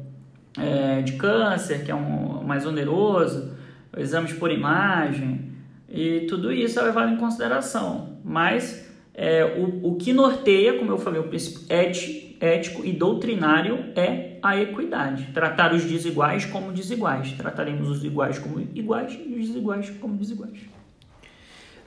é, 0.59 1.01
de 1.01 1.13
câncer, 1.13 1.85
que 1.85 1.91
é 1.91 1.95
um 1.95 2.45
mais 2.45 2.67
oneroso, 2.67 3.55
exames 3.97 4.35
por 4.35 4.51
imagem, 4.51 5.53
e 5.89 6.27
tudo 6.29 6.53
isso 6.53 6.79
é 6.79 6.83
levado 6.83 7.13
em 7.13 7.17
consideração. 7.17 8.19
Mas 8.23 8.84
é, 9.15 9.45
o, 9.45 9.93
o 9.93 9.97
que 9.97 10.13
norteia, 10.13 10.77
como 10.79 10.91
eu 10.91 10.99
falei, 10.99 11.21
o 11.21 11.29
princípio 11.29 11.63
ético, 11.69 12.85
e 12.85 12.93
doutrinário 12.93 13.93
é 13.95 14.39
a 14.43 14.61
equidade. 14.61 15.31
Tratar 15.33 15.73
os 15.73 15.85
desiguais 15.85 16.45
como 16.45 16.73
desiguais. 16.73 17.33
Trataremos 17.33 17.89
os 17.89 18.05
iguais 18.05 18.39
como 18.39 18.61
iguais 18.75 19.13
e 19.15 19.35
os 19.35 19.47
desiguais 19.47 19.91
como 20.01 20.17
desiguais. 20.17 20.59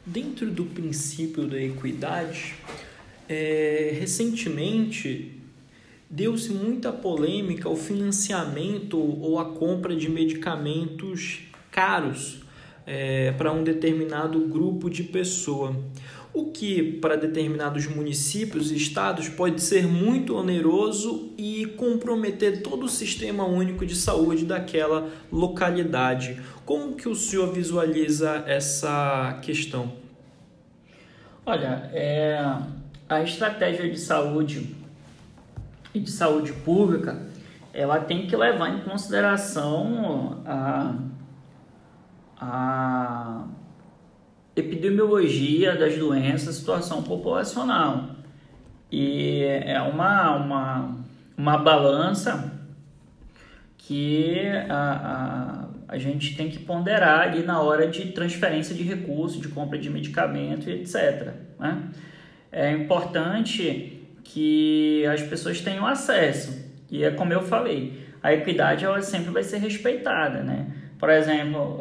Dentro 0.06 0.49
do 0.49 0.63
princípio 0.63 1.45
da 1.45 1.62
equidade, 1.62 2.56
é, 3.28 3.95
recentemente 3.99 5.34
deu-se 6.10 6.51
muita 6.54 6.93
polêmica 6.93 7.67
o 7.67 7.75
financiamento 7.75 8.97
ou 8.97 9.38
a 9.39 9.45
compra 9.45 9.93
de 9.93 10.10
medicamentos 10.10 11.41
caros 11.69 12.41
é, 12.86 13.34
para 13.34 13.51
um 13.51 13.63
determinado 13.63 14.39
grupo 14.47 14.89
de 14.89 15.04
pessoa. 15.04 15.75
O 16.38 16.52
que 16.52 16.84
para 16.84 17.17
determinados 17.17 17.88
municípios 17.88 18.71
e 18.71 18.76
estados 18.76 19.28
pode 19.28 19.60
ser 19.60 19.88
muito 19.88 20.36
oneroso 20.36 21.34
e 21.36 21.65
comprometer 21.65 22.62
todo 22.62 22.86
o 22.86 22.88
sistema 22.88 23.43
único 23.43 23.84
de 23.84 23.95
saúde 23.95 24.45
daquela 24.45 25.10
localidade. 25.32 26.39
Como 26.63 26.95
que 26.95 27.10
o 27.10 27.15
senhor 27.15 27.52
visualiza 27.52 28.43
essa 28.45 29.39
questão? 29.41 29.93
Olha, 31.43 31.89
é, 31.91 32.39
a 33.10 33.23
estratégia 33.23 33.89
de 33.89 34.00
saúde 34.00 34.76
e 35.91 36.00
de 36.00 36.12
saúde 36.12 36.54
pública 36.54 37.19
ela 37.73 38.00
tem 38.00 38.28
que 38.28 38.36
levar 38.36 38.78
em 38.78 38.82
consideração 38.82 40.43
a, 40.45 40.93
a 42.39 43.47
epidemiologia 44.62 45.76
das 45.76 45.98
doenças, 45.98 46.56
situação 46.56 47.04
populacional. 47.04 48.10
E 48.91 49.43
é 49.43 49.82
uma, 49.82 50.36
uma, 50.36 50.96
uma 51.38 51.58
balança 51.58 52.54
que 53.78 54.41
a, 54.70 55.67
a, 55.88 55.93
a 55.96 55.98
gente 55.98 56.36
tem 56.36 56.50
que 56.50 56.60
ponderar 56.60 57.22
ali 57.22 57.43
na 57.43 57.62
hora 57.62 57.88
de 57.88 58.12
transferência 58.12 58.76
de 58.76 58.84
recursos, 58.84 59.41
de 59.41 59.48
compra 59.48 59.78
de 59.78 59.89
medicamento, 59.89 60.70
etc. 60.70 61.34
Né? 61.60 61.89
é 62.52 62.72
importante 62.72 64.02
que 64.24 65.06
as 65.06 65.22
pessoas 65.22 65.62
tenham 65.62 65.86
acesso. 65.86 66.65
E 66.89 67.04
é 67.04 67.12
como 67.12 67.34
eu 67.34 67.41
falei, 67.41 68.08
a 68.22 68.34
equidade 68.34 68.86
ela 68.86 69.02
sempre 69.02 69.32
vai 69.32 69.43
ser 69.43 69.58
respeitada, 69.58 70.41
né? 70.41 70.67
Por 70.98 71.10
exemplo, 71.10 71.78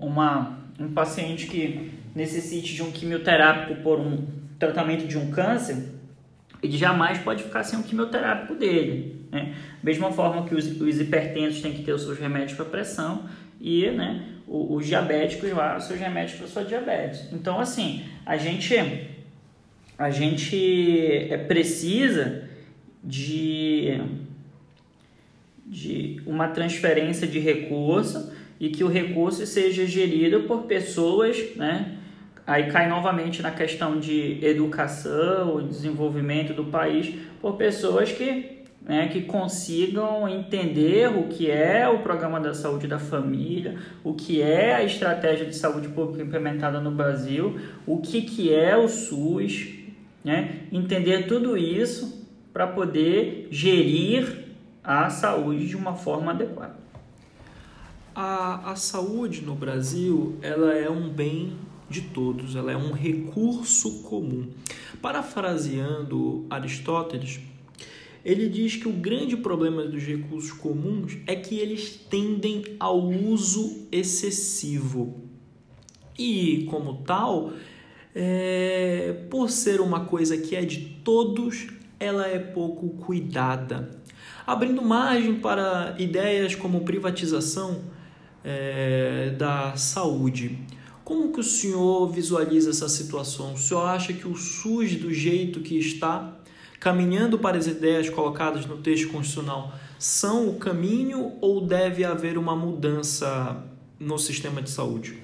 uma, 0.00 0.58
um 0.78 0.92
paciente 0.92 1.46
que 1.46 1.92
necessite 2.14 2.74
de 2.74 2.82
um 2.82 2.90
quimioterápico 2.90 3.82
por 3.82 3.98
um 3.98 4.26
tratamento 4.58 5.06
de 5.06 5.18
um 5.18 5.30
câncer, 5.30 5.76
ele 6.62 6.76
jamais 6.76 7.18
pode 7.18 7.42
ficar 7.42 7.64
sem 7.64 7.78
o 7.78 7.82
quimioterápico 7.82 8.54
dele. 8.54 9.26
Né? 9.30 9.54
Mesma 9.82 10.12
forma 10.12 10.46
que 10.46 10.54
os, 10.54 10.80
os 10.80 11.00
hipertensos 11.00 11.60
têm 11.60 11.72
que 11.72 11.82
ter 11.82 11.92
os 11.92 12.02
seus 12.02 12.18
remédios 12.18 12.52
para 12.52 12.64
pressão 12.64 13.24
e 13.60 13.90
né, 13.90 14.24
os, 14.46 14.82
os 14.82 14.86
diabéticos 14.86 15.50
lá, 15.52 15.76
os 15.76 15.84
seus 15.84 15.98
remédios 15.98 16.38
para 16.38 16.46
sua 16.46 16.64
diabetes. 16.64 17.32
Então, 17.32 17.58
assim, 17.58 18.04
a 18.24 18.36
gente 18.36 18.74
a 19.98 20.10
gente 20.10 21.28
é, 21.30 21.36
precisa 21.36 22.48
de, 23.04 24.00
de 25.64 26.20
uma 26.26 26.48
transferência 26.48 27.26
de 27.26 27.38
recurso 27.38 28.32
e 28.58 28.68
que 28.70 28.82
o 28.82 28.88
recurso 28.88 29.46
seja 29.46 29.86
gerido 29.86 30.44
por 30.44 30.62
pessoas, 30.62 31.54
né? 31.56 31.98
Aí 32.46 32.70
cai 32.70 32.88
novamente 32.88 33.40
na 33.40 33.52
questão 33.52 34.00
de 34.00 34.44
educação, 34.44 35.66
desenvolvimento 35.66 36.52
do 36.52 36.64
país, 36.64 37.14
por 37.40 37.56
pessoas 37.56 38.10
que, 38.10 38.62
né, 38.82 39.08
que 39.08 39.22
consigam 39.22 40.28
entender 40.28 41.08
o 41.08 41.28
que 41.28 41.48
é 41.48 41.88
o 41.88 42.00
programa 42.00 42.40
da 42.40 42.52
saúde 42.52 42.88
da 42.88 42.98
família, 42.98 43.76
o 44.02 44.12
que 44.12 44.42
é 44.42 44.74
a 44.74 44.82
estratégia 44.82 45.46
de 45.46 45.54
saúde 45.54 45.88
pública 45.88 46.24
implementada 46.24 46.80
no 46.80 46.90
Brasil, 46.90 47.60
o 47.86 47.98
que, 47.98 48.22
que 48.22 48.52
é 48.52 48.76
o 48.76 48.88
SUS, 48.88 49.74
né? 50.24 50.62
Entender 50.72 51.26
tudo 51.26 51.56
isso 51.56 52.26
para 52.52 52.66
poder 52.66 53.48
gerir 53.50 54.46
a 54.82 55.08
saúde 55.10 55.68
de 55.68 55.76
uma 55.76 55.94
forma 55.94 56.32
adequada. 56.32 56.76
A, 58.14 58.72
a 58.72 58.76
saúde 58.76 59.42
no 59.42 59.54
Brasil 59.54 60.36
ela 60.42 60.74
é 60.74 60.90
um 60.90 61.08
bem 61.08 61.56
de 61.92 62.00
todos, 62.00 62.56
ela 62.56 62.72
é 62.72 62.76
um 62.76 62.92
recurso 62.92 64.02
comum. 64.02 64.48
Parafraseando 65.00 66.46
Aristóteles, 66.48 67.40
ele 68.24 68.48
diz 68.48 68.76
que 68.76 68.88
o 68.88 68.92
grande 68.92 69.36
problema 69.36 69.84
dos 69.84 70.02
recursos 70.02 70.52
comuns 70.52 71.18
é 71.26 71.36
que 71.36 71.58
eles 71.58 71.96
tendem 72.08 72.64
ao 72.80 73.00
uso 73.00 73.86
excessivo. 73.92 75.20
E, 76.18 76.66
como 76.70 77.02
tal, 77.02 77.52
é, 78.14 79.24
por 79.28 79.50
ser 79.50 79.80
uma 79.80 80.04
coisa 80.04 80.36
que 80.36 80.54
é 80.54 80.64
de 80.64 81.00
todos, 81.04 81.66
ela 81.98 82.26
é 82.26 82.38
pouco 82.38 82.90
cuidada, 82.90 83.90
abrindo 84.46 84.82
margem 84.82 85.40
para 85.40 85.94
ideias 85.98 86.54
como 86.54 86.80
privatização 86.80 87.82
é, 88.44 89.34
da 89.38 89.76
saúde. 89.76 90.58
Como 91.12 91.30
que 91.30 91.40
o 91.40 91.44
senhor 91.44 92.06
visualiza 92.06 92.70
essa 92.70 92.88
situação? 92.88 93.52
O 93.52 93.58
senhor 93.58 93.82
acha 93.82 94.14
que 94.14 94.26
o 94.26 94.34
SUS, 94.34 94.96
do 94.96 95.12
jeito 95.12 95.60
que 95.60 95.78
está, 95.78 96.32
caminhando 96.80 97.38
para 97.38 97.58
as 97.58 97.66
ideias 97.66 98.08
colocadas 98.08 98.64
no 98.64 98.78
texto 98.78 99.12
constitucional, 99.12 99.74
são 99.98 100.48
o 100.48 100.54
caminho 100.54 101.34
ou 101.42 101.60
deve 101.60 102.02
haver 102.02 102.38
uma 102.38 102.56
mudança 102.56 103.62
no 104.00 104.16
sistema 104.16 104.62
de 104.62 104.70
saúde? 104.70 105.22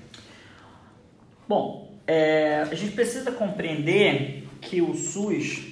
Bom, 1.49 1.99
é, 2.07 2.67
a 2.71 2.75
gente 2.75 2.93
precisa 2.93 3.33
compreender 3.33 4.47
que 4.61 4.83
o 4.83 4.93
SUS 4.93 5.69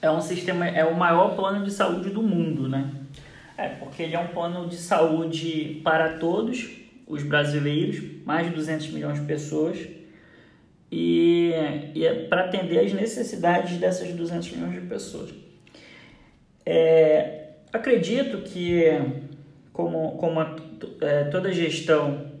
é 0.00 0.10
um 0.10 0.22
sistema, 0.22 0.66
é 0.66 0.86
o 0.86 0.96
maior 0.96 1.36
plano 1.36 1.62
de 1.66 1.70
saúde 1.70 2.08
do 2.08 2.22
mundo, 2.22 2.66
né? 2.66 2.90
É, 3.58 3.68
porque 3.68 4.04
ele 4.04 4.16
é 4.16 4.18
um 4.18 4.28
plano 4.28 4.66
de 4.70 4.78
saúde 4.78 5.82
para 5.84 6.16
todos 6.16 6.80
os 7.12 7.22
brasileiros, 7.22 8.02
mais 8.24 8.46
de 8.46 8.54
200 8.54 8.88
milhões 8.88 9.20
de 9.20 9.26
pessoas, 9.26 9.78
e, 10.90 11.52
e 11.94 12.06
é 12.06 12.26
para 12.26 12.46
atender 12.46 12.78
as 12.78 12.92
necessidades 12.94 13.76
dessas 13.76 14.08
200 14.12 14.52
milhões 14.52 14.80
de 14.80 14.88
pessoas. 14.88 15.30
É, 16.64 17.48
acredito 17.70 18.38
que, 18.38 18.86
como, 19.74 20.12
como 20.12 20.40
a, 20.40 20.56
é, 21.02 21.24
toda 21.24 21.52
gestão 21.52 22.32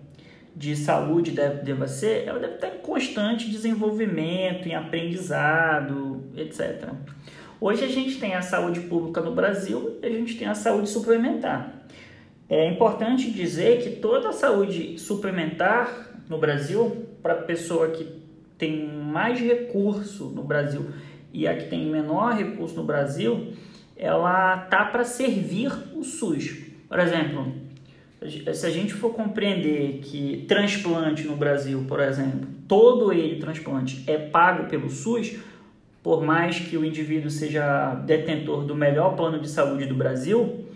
de 0.56 0.74
saúde 0.74 1.32
deve, 1.32 1.62
deve 1.62 1.86
ser, 1.86 2.26
ela 2.26 2.38
deve 2.38 2.54
estar 2.54 2.68
em 2.68 2.78
constante 2.78 3.50
desenvolvimento, 3.50 4.66
em 4.66 4.74
aprendizado, 4.74 6.24
etc. 6.34 6.88
Hoje 7.60 7.84
a 7.84 7.88
gente 7.88 8.18
tem 8.18 8.34
a 8.34 8.40
saúde 8.40 8.80
pública 8.80 9.20
no 9.20 9.34
Brasil 9.34 9.98
e 10.02 10.06
a 10.06 10.10
gente 10.10 10.38
tem 10.38 10.48
a 10.48 10.54
saúde 10.54 10.88
suplementar. 10.88 11.82
É 12.52 12.68
importante 12.68 13.30
dizer 13.30 13.82
que 13.82 13.96
toda 13.96 14.28
a 14.28 14.32
saúde 14.32 14.98
suplementar 14.98 16.20
no 16.28 16.36
Brasil, 16.36 17.06
para 17.22 17.32
a 17.32 17.36
pessoa 17.36 17.88
que 17.88 18.06
tem 18.58 18.86
mais 18.86 19.40
recurso 19.40 20.26
no 20.26 20.42
Brasil 20.42 20.90
e 21.32 21.48
a 21.48 21.56
que 21.56 21.70
tem 21.70 21.86
menor 21.86 22.34
recurso 22.34 22.76
no 22.76 22.84
Brasil, 22.84 23.54
ela 23.96 24.58
tá 24.58 24.84
para 24.84 25.02
servir 25.02 25.72
o 25.96 26.04
SUS. 26.04 26.66
Por 26.90 26.98
exemplo, 26.98 27.54
se 28.20 28.66
a 28.66 28.70
gente 28.70 28.92
for 28.92 29.14
compreender 29.14 30.00
que 30.02 30.44
transplante 30.46 31.26
no 31.26 31.36
Brasil, 31.36 31.86
por 31.88 32.00
exemplo, 32.00 32.46
todo 32.68 33.14
ele 33.14 33.40
transplante 33.40 34.04
é 34.06 34.18
pago 34.18 34.68
pelo 34.68 34.90
SUS, 34.90 35.38
por 36.02 36.22
mais 36.22 36.58
que 36.58 36.76
o 36.76 36.84
indivíduo 36.84 37.30
seja 37.30 37.94
detentor 37.94 38.64
do 38.64 38.76
melhor 38.76 39.16
plano 39.16 39.40
de 39.40 39.48
saúde 39.48 39.86
do 39.86 39.94
Brasil, 39.94 40.66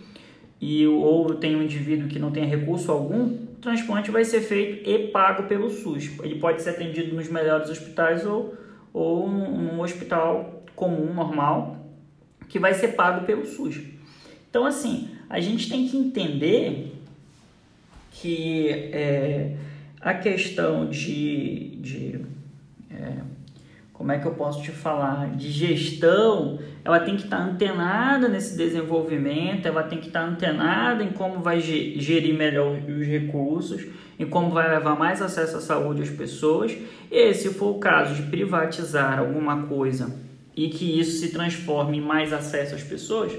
e 0.60 0.86
ou 0.86 1.34
tem 1.34 1.54
um 1.56 1.62
indivíduo 1.62 2.08
que 2.08 2.18
não 2.18 2.30
tem 2.30 2.44
recurso 2.44 2.90
algum, 2.90 3.26
o 3.26 3.58
transplante 3.60 4.10
vai 4.10 4.24
ser 4.24 4.40
feito 4.40 4.88
e 4.88 5.08
pago 5.08 5.44
pelo 5.44 5.70
SUS. 5.70 6.10
Ele 6.22 6.36
pode 6.36 6.62
ser 6.62 6.70
atendido 6.70 7.14
nos 7.14 7.28
melhores 7.28 7.68
hospitais 7.68 8.24
ou, 8.24 8.54
ou 8.92 9.28
num 9.28 9.80
hospital 9.80 10.64
comum, 10.74 11.12
normal, 11.12 11.76
que 12.48 12.58
vai 12.58 12.74
ser 12.74 12.88
pago 12.88 13.26
pelo 13.26 13.44
SUS. 13.44 13.80
Então, 14.48 14.64
assim, 14.64 15.10
a 15.28 15.40
gente 15.40 15.68
tem 15.68 15.88
que 15.88 15.96
entender 15.96 16.92
que 18.10 18.68
é, 18.92 19.56
a 20.00 20.14
questão 20.14 20.88
de, 20.88 21.76
de 21.76 22.20
é, 22.90 23.12
como 23.96 24.12
é 24.12 24.18
que 24.18 24.26
eu 24.26 24.34
posso 24.34 24.62
te 24.62 24.70
falar, 24.70 25.30
de 25.30 25.50
gestão, 25.50 26.58
ela 26.84 27.00
tem 27.00 27.16
que 27.16 27.24
estar 27.24 27.38
antenada 27.38 28.28
nesse 28.28 28.54
desenvolvimento, 28.54 29.66
ela 29.66 29.82
tem 29.82 29.98
que 29.98 30.08
estar 30.08 30.22
antenada 30.22 31.02
em 31.02 31.12
como 31.12 31.40
vai 31.40 31.60
gerir 31.60 32.36
melhor 32.36 32.78
os 32.86 33.06
recursos, 33.06 33.86
em 34.18 34.26
como 34.26 34.50
vai 34.50 34.68
levar 34.68 34.98
mais 34.98 35.22
acesso 35.22 35.56
à 35.56 35.60
saúde 35.60 36.02
às 36.02 36.10
pessoas. 36.10 36.76
E 37.10 37.32
se 37.32 37.54
for 37.54 37.76
o 37.76 37.78
caso 37.78 38.14
de 38.14 38.22
privatizar 38.24 39.18
alguma 39.18 39.62
coisa 39.62 40.14
e 40.54 40.68
que 40.68 41.00
isso 41.00 41.18
se 41.18 41.32
transforme 41.32 41.96
em 41.96 42.02
mais 42.02 42.34
acesso 42.34 42.74
às 42.74 42.82
pessoas, 42.82 43.32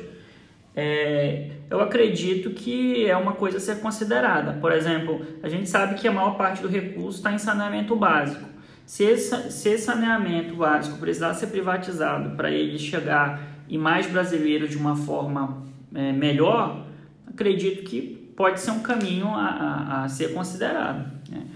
é, 0.75 1.51
eu 1.69 1.79
acredito 1.81 2.49
que 2.49 3.05
é 3.07 3.15
uma 3.15 3.33
coisa 3.33 3.57
a 3.57 3.59
ser 3.59 3.79
considerada. 3.79 4.53
Por 4.53 4.71
exemplo, 4.71 5.21
a 5.43 5.49
gente 5.49 5.69
sabe 5.69 5.95
que 5.95 6.07
a 6.07 6.11
maior 6.11 6.35
parte 6.35 6.63
do 6.63 6.67
recurso 6.67 7.17
está 7.17 7.31
em 7.31 7.37
saneamento 7.37 7.95
básico. 7.95 8.56
Se 8.87 9.03
esse, 9.03 9.51
se 9.51 9.67
esse 9.67 9.83
saneamento 9.83 10.55
básico 10.55 10.97
precisar 10.97 11.33
ser 11.33 11.47
privatizado 11.47 12.37
para 12.37 12.49
ele 12.49 12.79
chegar 12.79 13.41
em 13.69 13.77
mais 13.77 14.07
brasileiros 14.07 14.69
de 14.69 14.77
uma 14.77 14.95
forma 14.95 15.65
é, 15.93 16.13
melhor, 16.13 16.85
acredito 17.27 17.83
que 17.83 18.31
pode 18.33 18.61
ser 18.61 18.71
um 18.71 18.79
caminho 18.79 19.27
a, 19.27 19.45
a, 19.45 20.03
a 20.05 20.07
ser 20.07 20.33
considerado. 20.33 21.05
Né? 21.29 21.47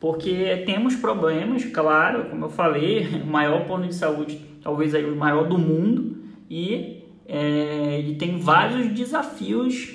Porque 0.00 0.64
temos 0.66 0.96
problemas, 0.96 1.64
claro, 1.64 2.24
como 2.24 2.46
eu 2.46 2.50
falei, 2.50 3.06
o 3.22 3.26
maior 3.26 3.66
plano 3.66 3.86
de 3.86 3.94
saúde, 3.94 4.44
talvez 4.60 4.92
aí 4.92 5.04
o 5.04 5.14
maior 5.14 5.48
do 5.48 5.56
mundo, 5.56 6.18
e 6.50 7.04
é, 7.24 8.00
ele 8.00 8.16
tem 8.16 8.36
vários 8.36 8.88
desafios 8.88 9.94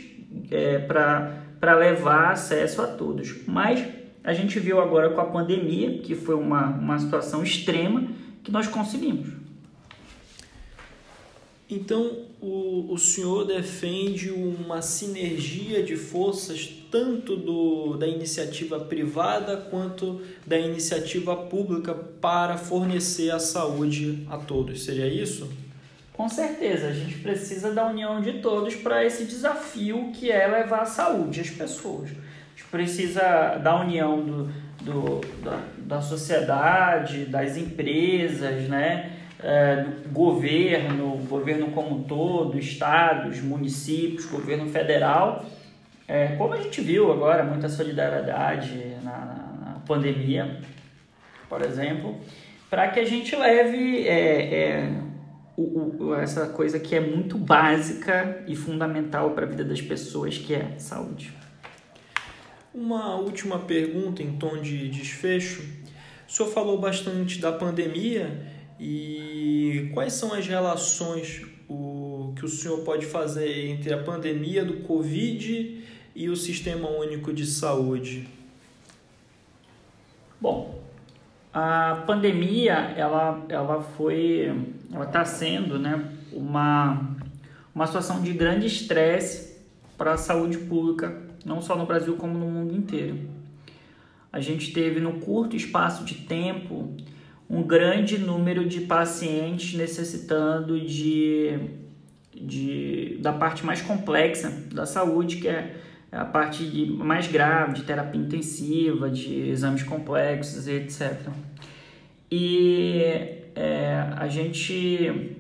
é, 0.50 0.80
para 0.80 1.76
levar 1.78 2.32
acesso 2.32 2.82
a 2.82 2.88
todos. 2.88 3.46
Mas 3.46 3.86
a 4.26 4.34
gente 4.34 4.60
viu 4.60 4.82
agora 4.82 5.12
com 5.12 5.22
a 5.22 5.26
pandemia, 5.26 6.00
que 6.00 6.16
foi 6.16 6.34
uma, 6.34 6.66
uma 6.66 6.98
situação 6.98 7.44
extrema, 7.44 8.08
que 8.44 8.52
nós 8.52 8.68
conseguimos. 8.68 9.30
Então, 11.70 12.26
o, 12.42 12.92
o 12.92 12.98
senhor 12.98 13.46
defende 13.46 14.32
uma 14.32 14.82
sinergia 14.82 15.84
de 15.84 15.96
forças 15.96 16.72
tanto 16.92 17.36
do, 17.36 17.98
da 17.98 18.08
iniciativa 18.08 18.80
privada 18.80 19.58
quanto 19.58 20.22
da 20.46 20.58
iniciativa 20.58 21.36
pública 21.36 21.94
para 21.94 22.58
fornecer 22.58 23.30
a 23.32 23.40
saúde 23.40 24.26
a 24.30 24.38
todos. 24.38 24.86
Seria 24.86 25.08
isso? 25.08 25.50
Com 26.14 26.30
certeza, 26.30 26.88
a 26.88 26.94
gente 26.94 27.18
precisa 27.20 27.74
da 27.74 27.88
união 27.88 28.22
de 28.22 28.34
todos 28.40 28.76
para 28.76 29.06
esse 29.06 29.26
desafio 29.26 30.12
que 30.14 30.32
é 30.32 30.48
levar 30.48 30.82
a 30.82 30.86
saúde 30.86 31.42
às 31.42 31.50
pessoas 31.50 32.10
precisa 32.64 33.60
da 33.62 33.80
união 33.80 34.22
do, 34.22 34.50
do, 34.82 35.22
da, 35.44 35.60
da 35.78 36.02
sociedade, 36.02 37.26
das 37.26 37.58
empresas, 37.58 38.68
né? 38.70 39.12
É, 39.44 39.84
do 39.84 40.10
governo, 40.10 41.18
governo 41.28 41.68
como 41.68 41.98
um 41.98 42.04
todo, 42.04 42.58
estados, 42.58 43.42
municípios, 43.42 44.26
governo 44.26 44.68
federal. 44.70 45.46
É, 46.08 46.36
como 46.38 46.54
a 46.54 46.58
gente 46.58 46.82
viu 46.82 47.12
agora, 47.12 47.44
muita 47.44 47.68
solidariedade 47.68 48.96
na, 49.04 49.12
na, 49.12 49.72
na 49.72 49.80
pandemia, 49.86 50.60
por 51.50 51.62
exemplo, 51.62 52.18
para 52.70 52.88
que 52.90 53.00
a 53.00 53.06
gente 53.06 53.36
leve 53.36 54.08
é, 54.08 54.56
é, 54.56 54.94
o, 55.58 56.06
o, 56.06 56.16
essa 56.16 56.48
coisa 56.48 56.80
que 56.80 56.96
é 56.96 57.00
muito 57.00 57.38
básica 57.38 58.44
e 58.48 58.56
fundamental 58.56 59.32
para 59.32 59.46
a 59.46 59.50
vida 59.50 59.64
das 59.64 59.82
pessoas, 59.82 60.38
que 60.38 60.54
é 60.54 60.74
saúde. 60.78 61.34
Uma 62.76 63.16
última 63.16 63.60
pergunta 63.60 64.22
em 64.22 64.36
tom 64.36 64.60
de 64.62 64.90
desfecho. 64.90 65.64
O 66.28 66.32
senhor 66.32 66.50
falou 66.50 66.78
bastante 66.78 67.40
da 67.40 67.50
pandemia 67.50 68.46
e 68.78 69.90
quais 69.94 70.12
são 70.12 70.34
as 70.34 70.46
relações 70.46 71.46
que 72.36 72.44
o 72.44 72.50
senhor 72.50 72.80
pode 72.80 73.06
fazer 73.06 73.70
entre 73.70 73.94
a 73.94 74.04
pandemia 74.04 74.66
do 74.66 74.82
Covid 74.82 75.86
e 76.14 76.30
o 76.30 76.36
Sistema 76.36 76.90
Único 76.90 77.32
de 77.32 77.46
Saúde? 77.46 78.28
Bom, 80.42 80.84
a 81.54 82.04
pandemia 82.06 82.74
ela, 82.98 83.46
ela 83.48 83.82
foi, 83.82 84.54
ela 84.92 85.06
está 85.06 85.24
sendo, 85.24 85.80
né, 85.80 86.12
uma 86.34 87.16
uma 87.74 87.88
situação 87.88 88.22
de 88.22 88.34
grande 88.34 88.68
estresse 88.68 89.58
para 89.98 90.14
a 90.14 90.18
saúde 90.18 90.58
pública 90.58 91.25
não 91.46 91.62
só 91.62 91.78
no 91.78 91.86
Brasil 91.86 92.16
como 92.16 92.38
no 92.38 92.48
mundo 92.48 92.76
inteiro. 92.76 93.20
A 94.34 94.42
gente 94.42 94.74
teve 94.74 95.00
no 95.00 95.14
curto 95.20 95.56
espaço 95.56 96.04
de 96.04 96.16
tempo 96.16 96.94
um 97.50 97.64
grande 97.64 98.18
número 98.18 98.68
de 98.68 98.82
pacientes 98.82 99.76
necessitando 99.76 100.80
de, 100.82 101.58
de 102.34 103.18
da 103.22 103.32
parte 103.32 103.66
mais 103.66 103.82
complexa 103.82 104.50
da 104.74 104.86
saúde, 104.86 105.38
que 105.38 105.48
é 105.48 105.76
a 106.12 106.26
parte 106.26 106.66
de, 106.66 106.86
mais 106.86 107.28
grave, 107.28 107.74
de 107.74 107.84
terapia 107.84 108.20
intensiva, 108.20 109.10
de 109.10 109.50
exames 109.50 109.84
complexos, 109.84 110.68
etc. 110.68 111.30
E 112.32 113.02
é, 113.56 114.10
a 114.18 114.28
gente, 114.28 115.38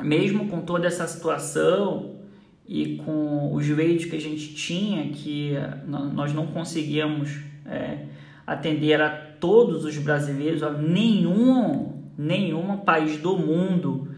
mesmo 0.00 0.48
com 0.48 0.62
toda 0.62 0.86
essa 0.86 1.06
situação, 1.06 2.21
e 2.66 2.96
com 2.96 3.52
os 3.54 3.66
veios 3.66 4.04
que 4.04 4.16
a 4.16 4.20
gente 4.20 4.54
tinha, 4.54 5.10
que 5.10 5.54
nós 5.86 6.32
não 6.32 6.46
conseguíamos 6.46 7.40
é, 7.66 8.06
atender 8.46 9.00
a 9.00 9.10
todos 9.10 9.84
os 9.84 9.96
brasileiros, 9.98 10.62
nenhum, 10.80 12.02
nenhum 12.16 12.76
país 12.78 13.16
do 13.18 13.36
mundo 13.36 14.08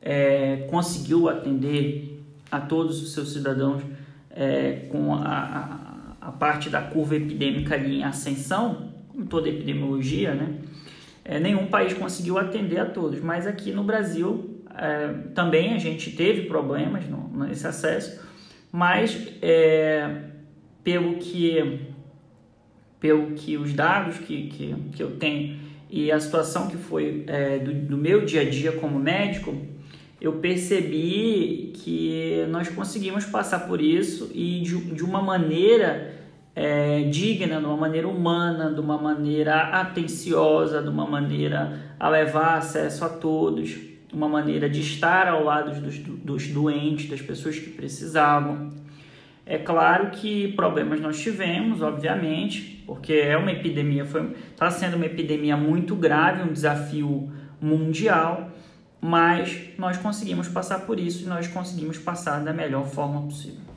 é, 0.00 0.68
conseguiu 0.70 1.28
atender 1.28 2.22
a 2.50 2.60
todos 2.60 3.02
os 3.02 3.12
seus 3.12 3.32
cidadãos 3.32 3.82
é, 4.30 4.86
com 4.90 5.14
a, 5.14 6.16
a, 6.20 6.28
a, 6.28 6.32
parte 6.32 6.70
da 6.70 6.80
curva 6.80 7.16
epidêmica 7.16 7.74
ali 7.74 7.98
em 7.98 8.04
ascensão, 8.04 8.90
como 9.08 9.26
toda 9.26 9.48
epidemiologia, 9.48 10.34
né? 10.34 10.54
É, 11.24 11.38
nenhum 11.38 11.66
país 11.66 11.92
conseguiu 11.92 12.38
atender 12.38 12.78
a 12.78 12.86
todos, 12.86 13.20
mas 13.20 13.46
aqui 13.46 13.70
no 13.70 13.84
Brasil 13.84 14.57
é, 14.78 15.08
também 15.34 15.74
a 15.74 15.78
gente 15.78 16.12
teve 16.12 16.42
problemas 16.42 17.04
no, 17.08 17.46
nesse 17.46 17.66
acesso, 17.66 18.20
mas 18.70 19.28
é, 19.42 20.22
pelo 20.84 21.16
que 21.16 21.80
pelo 23.00 23.32
que 23.32 23.56
os 23.56 23.72
dados 23.74 24.18
que, 24.18 24.48
que, 24.48 24.74
que 24.92 25.02
eu 25.02 25.16
tenho 25.16 25.56
e 25.90 26.10
a 26.10 26.18
situação 26.18 26.68
que 26.68 26.76
foi 26.76 27.24
é, 27.26 27.58
do, 27.58 27.72
do 27.72 27.96
meu 27.96 28.24
dia 28.24 28.42
a 28.42 28.44
dia 28.44 28.72
como 28.72 28.98
médico, 28.98 29.56
eu 30.20 30.34
percebi 30.34 31.72
que 31.74 32.44
nós 32.50 32.68
conseguimos 32.68 33.24
passar 33.24 33.66
por 33.66 33.80
isso 33.80 34.30
e 34.34 34.60
de, 34.60 34.76
de 34.94 35.04
uma 35.04 35.22
maneira 35.22 36.12
é, 36.54 37.02
digna, 37.04 37.60
de 37.60 37.64
uma 37.66 37.76
maneira 37.76 38.08
humana, 38.08 38.72
de 38.72 38.80
uma 38.80 38.98
maneira 38.98 39.80
atenciosa, 39.80 40.82
de 40.82 40.88
uma 40.88 41.06
maneira 41.06 41.94
a 41.98 42.08
levar 42.08 42.58
acesso 42.58 43.04
a 43.04 43.08
todos, 43.08 43.76
uma 44.12 44.28
maneira 44.28 44.68
de 44.68 44.80
estar 44.80 45.28
ao 45.28 45.44
lado 45.44 45.80
dos, 45.80 45.98
dos 45.98 46.48
doentes, 46.48 47.08
das 47.08 47.20
pessoas 47.20 47.58
que 47.58 47.70
precisavam. 47.70 48.70
É 49.44 49.58
claro 49.58 50.10
que 50.10 50.52
problemas 50.52 51.00
nós 51.00 51.20
tivemos, 51.20 51.80
obviamente, 51.80 52.82
porque 52.86 53.14
é 53.14 53.36
uma 53.36 53.50
epidemia, 53.50 54.06
está 54.50 54.70
sendo 54.70 54.96
uma 54.96 55.06
epidemia 55.06 55.56
muito 55.56 55.96
grave, 55.96 56.42
um 56.42 56.52
desafio 56.52 57.30
mundial, 57.60 58.50
mas 59.00 59.70
nós 59.78 59.96
conseguimos 59.96 60.48
passar 60.48 60.80
por 60.80 60.98
isso 60.98 61.24
e 61.24 61.26
nós 61.26 61.46
conseguimos 61.46 61.98
passar 61.98 62.40
da 62.40 62.52
melhor 62.52 62.86
forma 62.86 63.22
possível. 63.22 63.67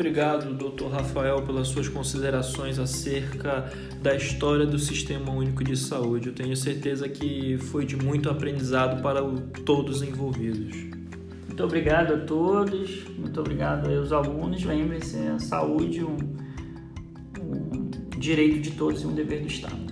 Obrigado, 0.00 0.54
Dr. 0.54 0.86
Rafael, 0.86 1.42
pelas 1.42 1.68
suas 1.68 1.86
considerações 1.86 2.78
acerca 2.78 3.70
da 4.00 4.16
história 4.16 4.64
do 4.64 4.78
Sistema 4.78 5.30
Único 5.30 5.62
de 5.62 5.76
Saúde. 5.76 6.28
Eu 6.28 6.34
tenho 6.34 6.56
certeza 6.56 7.06
que 7.06 7.58
foi 7.58 7.84
de 7.84 7.96
muito 7.96 8.30
aprendizado 8.30 9.02
para 9.02 9.20
todos 9.66 10.02
envolvidos. 10.02 10.74
Muito 11.46 11.62
obrigado 11.62 12.14
a 12.14 12.18
todos, 12.20 13.04
muito 13.18 13.38
obrigado 13.40 13.90
aos 13.90 14.10
alunos. 14.10 14.64
Lembrem-se, 14.64 15.18
a 15.18 15.38
saúde 15.38 15.98
é 15.98 16.04
um, 16.04 16.16
um 17.38 17.90
direito 18.18 18.60
de 18.62 18.70
todos 18.70 19.02
e 19.02 19.06
um 19.06 19.12
dever 19.12 19.42
do 19.42 19.48
Estado. 19.48 19.89